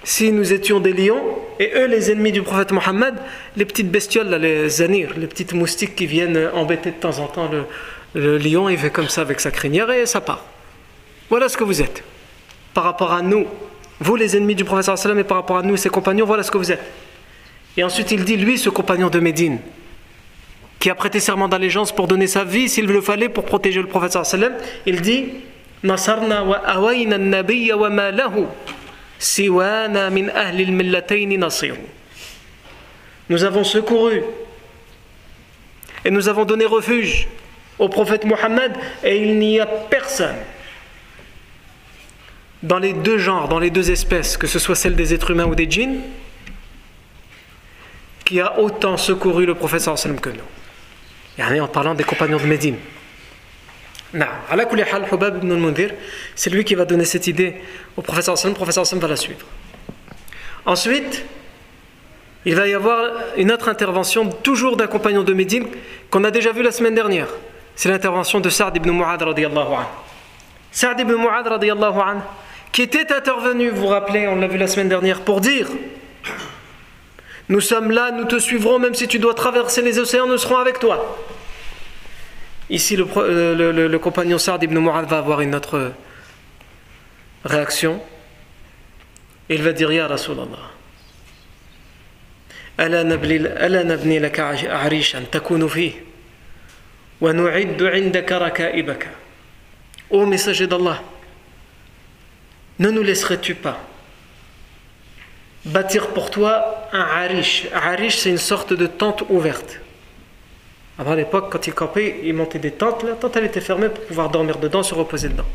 [0.04, 1.20] si nous étions des lions
[1.58, 3.14] et eux, les ennemis du prophète Mohammed,
[3.56, 7.50] les petites bestioles, les zanirs, les petites moustiques qui viennent embêter de temps en temps
[8.14, 10.44] le, lion, il fait comme ça avec sa crinière et ça part.
[11.28, 12.04] Voilà ce que vous êtes.
[12.72, 13.46] Par rapport à nous,
[13.98, 16.58] vous les ennemis du prophète et par rapport à nous, ses compagnons, voilà ce que
[16.58, 16.84] vous êtes.
[17.76, 19.58] Et ensuite il dit, lui, ce compagnon de Médine,
[20.78, 23.88] qui a prêté serment d'allégeance pour donner sa vie s'il le fallait pour protéger le
[23.88, 24.16] prophète
[24.86, 25.32] il dit
[33.28, 34.22] nous avons secouru
[36.04, 37.28] et nous avons donné refuge
[37.78, 38.72] au prophète Mohammed
[39.04, 40.36] et il n'y a personne
[42.62, 45.46] dans les deux genres, dans les deux espèces, que ce soit celle des êtres humains
[45.46, 46.00] ou des djinns,
[48.24, 51.60] qui a autant secouru le prophète sallam que nous.
[51.60, 52.76] en parlant des compagnons de Médine.
[56.34, 57.56] C'est lui qui va donner cette idée
[57.96, 59.46] au professeur Hassan, le professeur Hassan va la suivre.
[60.66, 61.24] Ensuite,
[62.44, 65.66] il va y avoir une autre intervention, toujours d'un compagnon de Médine,
[66.10, 67.28] qu'on a déjà vu la semaine dernière.
[67.76, 69.86] C'est l'intervention de Saad ibn Mu'ad radiallahu anhu.
[70.72, 72.20] Saad ibn Mu'ad radiallahu
[72.72, 75.66] qui était intervenu, vous vous rappelez, on l'a vu la semaine dernière, pour dire
[77.48, 80.58] Nous sommes là, nous te suivrons, même si tu dois traverser les océans, nous serons
[80.58, 81.18] avec toi.
[82.69, 85.91] Ici, le, euh, le, compagnon Saad ibn Mu'ad va avoir une autre
[87.43, 88.01] réaction.
[89.49, 90.71] Il va dire Ya Rasulallah.
[92.79, 95.91] ألا نبني ألا نبني لك عريشا تكون فيه
[97.21, 99.07] ونعد عندك ركائبك
[100.11, 101.01] Ô messager d'Allah,
[102.77, 103.79] ne nous laisserais-tu pas
[105.65, 109.79] bâtir pour toi un harish Harish, c'est une sorte de tente ouverte.
[111.00, 113.04] Avant l'époque, quand il campait, il montait des tentes.
[113.04, 115.46] La tente, elle était fermée pour pouvoir dormir dedans, se reposer dedans.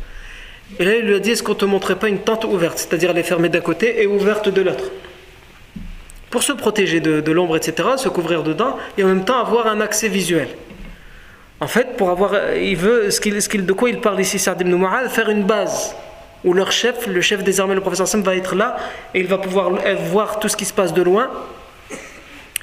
[0.80, 2.78] Et là, il lui a dit Est-ce qu'on ne te montrait pas une tente ouverte?
[2.78, 4.90] C'est-à-dire, elle est fermée d'un côté et ouverte de l'autre
[6.30, 9.80] pour se protéger de, l'ombre, etc., se couvrir dedans et en même temps avoir un
[9.80, 10.48] accès visuel.
[11.60, 14.86] En fait, pour avoir, il veut, ce qu'il, de quoi il parle ici, Sa'd ibn
[15.08, 15.96] faire une base
[16.44, 18.76] où leur chef, le chef des armées, le professeur Sam, va être là
[19.14, 19.70] et il va pouvoir
[20.10, 21.30] voir tout ce qui se passe de loin.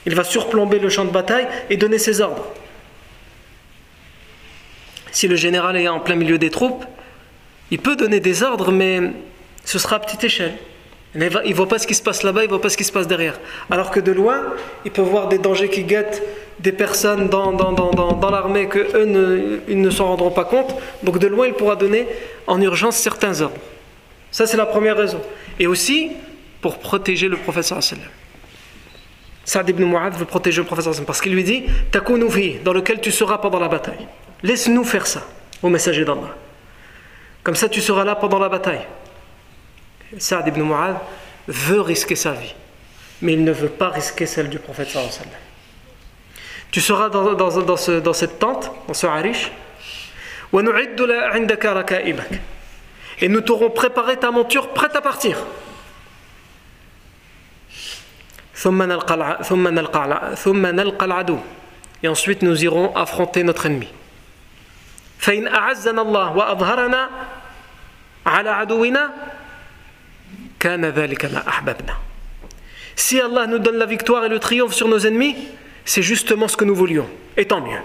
[0.06, 2.46] Il va surplomber le champ de bataille et donner ses ordres.
[5.14, 6.84] Si le général est en plein milieu des troupes,
[7.72, 9.00] il peut donner des ordres, mais
[9.64, 10.56] ce sera à petite échelle.
[11.16, 12.84] Il ne voit pas ce qui se passe là-bas, il ne voit pas ce qui
[12.84, 13.40] se passe derrière.
[13.70, 14.42] Alors que de loin,
[14.84, 16.24] il peut voir des dangers qui guettent
[16.60, 20.46] des personnes dans, dans, dans, dans l'armée que eux ne, ils ne s'en rendront pas
[20.46, 20.76] compte.
[21.04, 22.08] Donc de loin, il pourra donner
[22.48, 23.62] en urgence certains ordres.
[24.32, 25.22] Ça, c'est la première raison.
[25.60, 26.12] Et aussi
[26.60, 27.80] pour protéger le professeur.
[29.46, 33.12] Saad ibn Mu'adh veut protéger le professeur parce qu'il lui dit Takounufi, dans lequel tu
[33.12, 34.08] seras pendant la bataille.
[34.44, 35.26] Laisse-nous faire ça,
[35.62, 36.36] au messager d'Allah.
[37.44, 38.86] Comme ça, tu seras là pendant la bataille.
[40.18, 40.98] Saad ibn Mu'ad
[41.48, 42.54] veut risquer sa vie,
[43.22, 45.12] mais il ne veut pas risquer celle du prophète sallallahu
[46.72, 49.52] Tu seras dans, dans cette tente, dans ce harish,
[53.22, 55.38] et nous t'aurons préparé ta monture prête à partir.
[62.04, 63.88] Et ensuite nous irons affronter notre ennemi.
[65.23, 67.11] فإن أعزنا الله وأظهرنا
[68.27, 69.11] على عدونا
[72.97, 75.37] si Allah nous donne la victoire et le triomphe sur nos ennemis,
[75.85, 77.09] c'est justement ce que nous voulions.
[77.37, 77.79] Et tant mieux.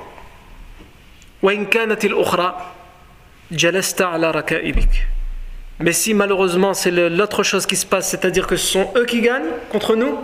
[5.79, 9.21] Mais si malheureusement c'est l'autre chose qui se passe, c'est-à-dire que ce sont eux qui
[9.21, 10.17] gagnent contre nous,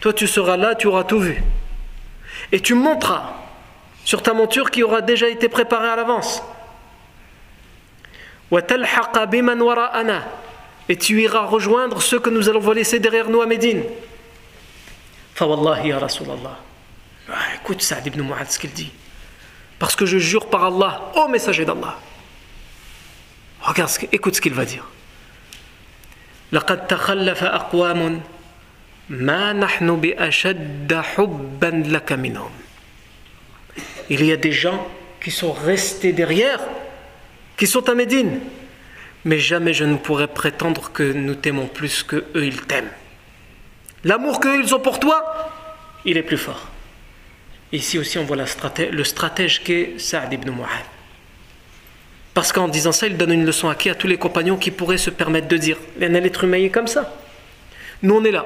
[0.00, 1.42] toi tu seras là, tu auras tout vu.
[2.50, 3.34] Et tu monteras
[4.06, 6.42] sur ta monture qui aura déjà été préparée à l'avance
[10.88, 13.82] et tu iras rejoindre ceux que nous allons laisser derrière nous à Médine.
[15.34, 16.58] Fawallahi ya Rasulallah.
[17.30, 18.92] Ah, écoute Saad ibn Mu'ad ce qu'il dit.
[19.78, 21.96] Parce que je jure par Allah, ô messager d'Allah.
[23.62, 24.84] Regarde, écoute ce qu'il va dire.
[26.52, 28.20] لقد تخلف أقوام
[29.08, 32.50] ما نحن بأشد حبا لك منهم.
[34.09, 34.87] il y a des gens
[35.21, 36.59] qui sont restés derrière,
[37.57, 38.39] qui sont à Médine
[39.27, 42.89] mais jamais je ne pourrais prétendre que nous t'aimons plus que eux ils t'aiment.
[44.05, 45.51] L'amour qu'eux ils ont pour toi,
[46.05, 46.69] il est plus fort.
[47.73, 50.85] Ici aussi on voit la stratège, le stratège qu'est Saad ibn Mu'ad.
[52.33, 54.97] Parce qu'en disant ça, il donne une leçon à À tous les compagnons qui pourraient
[54.97, 57.13] se permettre de dire l'être humain comme ça.
[58.03, 58.45] Nous on est là,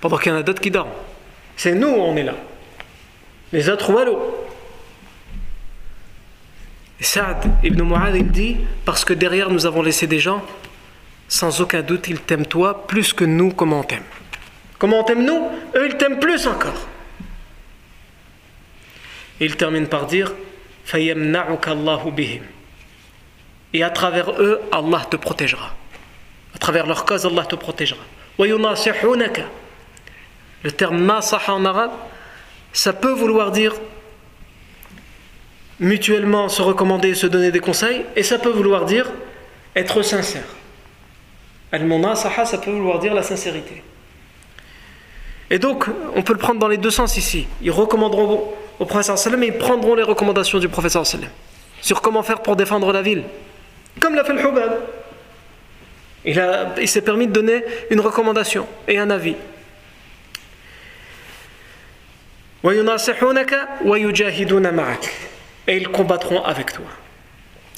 [0.00, 0.90] pendant qu'il y en a d'autres qui dorment.
[1.56, 2.34] C'est nous on est là.
[3.52, 4.29] Les autres, wallo.
[7.00, 10.44] Saad ibn Mu'ad, il dit Parce que derrière nous avons laissé des gens,
[11.28, 14.02] sans aucun doute, ils t'aiment toi plus que nous, comment on t'aime.
[14.78, 15.48] Comment on t'aime nous?
[15.76, 16.88] Eux, ils t'aiment plus encore.
[19.40, 20.32] Et il termine par dire
[23.72, 25.74] Et à travers eux, Allah te protégera.
[26.54, 28.02] À travers leur cause, Allah te protégera.
[30.62, 31.92] Le terme nasaha en arabe,
[32.72, 33.74] ça peut vouloir dire
[35.80, 39.10] mutuellement se recommander, se donner des conseils, et ça peut vouloir dire
[39.74, 40.44] être sincère.
[41.72, 43.82] Al-Munasaha, ça peut vouloir dire la sincérité.
[45.50, 47.46] Et donc, on peut le prendre dans les deux sens ici.
[47.62, 51.30] Ils recommanderont au professeur sallam et ils prendront les recommandations du professeur sallam
[51.80, 53.24] sur comment faire pour défendre la ville.
[53.98, 54.72] Comme l'a fait le Hubab.
[56.24, 59.34] Il s'est permis de donner une recommandation et un avis.
[65.70, 66.84] Et ils combattront avec toi.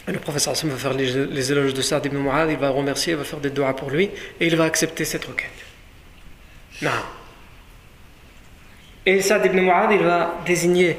[0.08, 3.12] Et le professeur Hassan va faire les, éloges de Saad ibn Mu'ad, il va remercier,
[3.12, 4.04] il va faire des doigts pour lui,
[4.40, 5.50] et il va accepter cette requête.
[6.80, 6.90] Non.
[9.04, 10.96] Et Saad ibn Mu'ad, il va désigner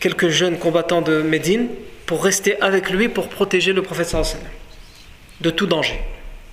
[0.00, 1.68] quelques jeunes combattants de Médine
[2.06, 4.40] pour rester avec lui pour protéger le professeur Hassan
[5.42, 6.00] de tout danger.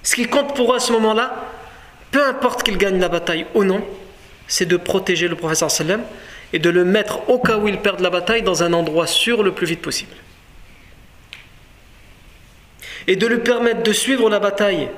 [0.03, 1.47] Ce qui compte pour eux à ce moment-là,
[2.11, 3.81] peu importe qu'il gagne la bataille ou non,
[4.47, 6.01] c'est de protéger le professeur sallam
[6.53, 9.43] et de le mettre au cas où il perd la bataille dans un endroit sûr
[9.43, 10.15] le plus vite possible.
[13.07, 14.89] Et de lui permettre de suivre la bataille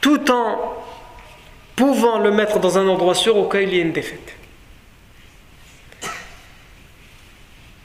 [0.00, 0.74] tout en
[1.76, 4.34] pouvant le mettre dans un endroit sûr au cas où il y ait une défaite.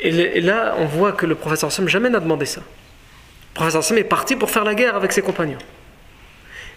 [0.01, 2.61] Et là, on voit que le professeur Sam jamais n'a demandé ça.
[2.61, 5.57] Le professeur Sam est parti pour faire la guerre avec ses compagnons.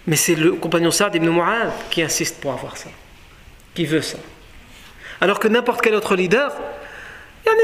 [0.07, 2.89] Mais c'est le compagnon Saad ibn Mu'ad qui insiste pour avoir ça,
[3.75, 4.19] qui veut ça.
[5.23, 6.53] Alors que n'importe quel autre leader,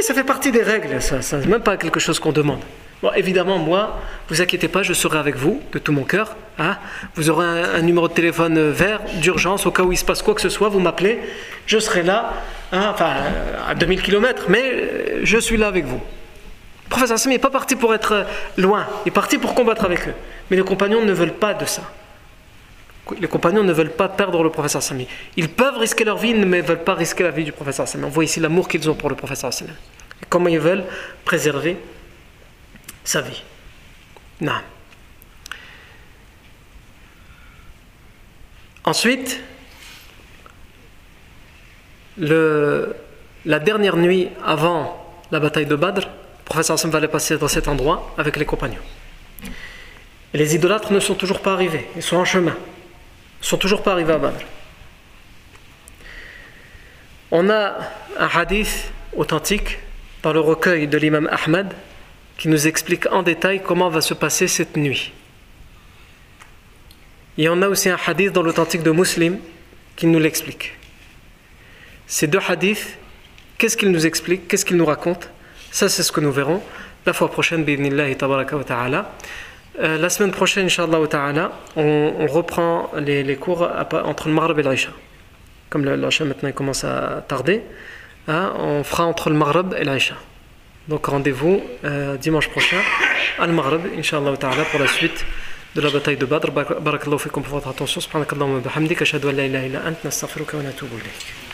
[0.02, 2.60] ça fait partie des règles, ça, ça même pas quelque chose qu'on demande.
[3.02, 6.36] Bon, évidemment, moi, vous inquiétez pas, je serai avec vous de tout mon cœur.
[6.60, 6.76] Hein.
[7.16, 10.36] Vous aurez un, numéro de téléphone vert d'urgence au cas où il se passe quoi
[10.36, 11.18] que ce soit, vous m'appelez,
[11.66, 12.32] je serai là,
[12.70, 13.10] hein, enfin
[13.68, 16.00] à 2000 km, mais euh, je suis là avec vous.
[16.84, 18.24] Le professeur Hassan n'est pas parti pour être euh,
[18.56, 20.14] loin, il est parti pour combattre avec eux.
[20.50, 21.82] Mais les compagnons ne veulent pas de ça
[23.20, 25.06] les compagnons ne veulent pas perdre le professeur Sami.
[25.36, 28.04] Ils peuvent risquer leur vie, mais ne veulent pas risquer la vie du professeur Sami.
[28.04, 29.70] On voit ici l'amour qu'ils ont pour le professeur Sami.
[30.22, 30.84] Et comment ils veulent
[31.24, 31.78] préserver
[33.04, 33.42] sa vie.
[34.40, 34.52] Non.
[38.84, 39.40] Ensuite,
[42.18, 47.48] la dernière nuit avant la bataille de Badr, le professeur Hassan va aller passer dans
[47.48, 48.76] cet endroit avec les compagnons.
[50.34, 52.56] Les idolâtres ne sont toujours pas arrivés, ils sont en chemin
[53.40, 54.44] sont toujours pas arrivés à Badr.
[57.30, 57.74] On a
[58.18, 59.78] un hadith authentique
[60.22, 61.74] dans le recueil de l'imam Ahmad
[62.36, 65.12] qui nous explique en détail comment va se passer cette nuit.
[67.36, 69.38] Et on a aussi un hadith dans l'authentique de Muslim
[69.96, 70.74] qui nous l'explique.
[72.06, 72.98] Ces deux hadiths,
[73.58, 75.28] qu'est-ce qu'ils nous expliquent, qu'est-ce qu'ils nous racontent?
[75.70, 76.62] Ça, c'est ce que nous verrons
[77.04, 77.64] la fois prochaine,
[78.16, 79.14] tabaraka wa ta'ala.
[79.80, 84.58] Euh, la semaine prochaine, Inch'Allah ta'ala, on, on, reprend les, les, cours entre le Maghreb
[84.58, 84.90] et l'Aïcha.
[85.70, 87.62] Comme l'Aïcha maintenant commence à tarder,
[88.26, 90.14] hein, on fera entre le Maghreb et l'Aïcha.
[90.88, 92.78] Donc rendez-vous euh, dimanche prochain
[93.38, 95.24] à Maghreb, Inch'Allah ta'ala, pour la suite
[95.76, 96.50] de la bataille de Badr.
[96.50, 98.00] Barakallahu fikum pour votre attention.
[98.00, 99.02] Subhanakallahu wa bihamdik.
[99.02, 100.02] Ashhadu an la ilaha illa ant.
[100.04, 101.47] Nastaghfiruka wa natubu ilayk.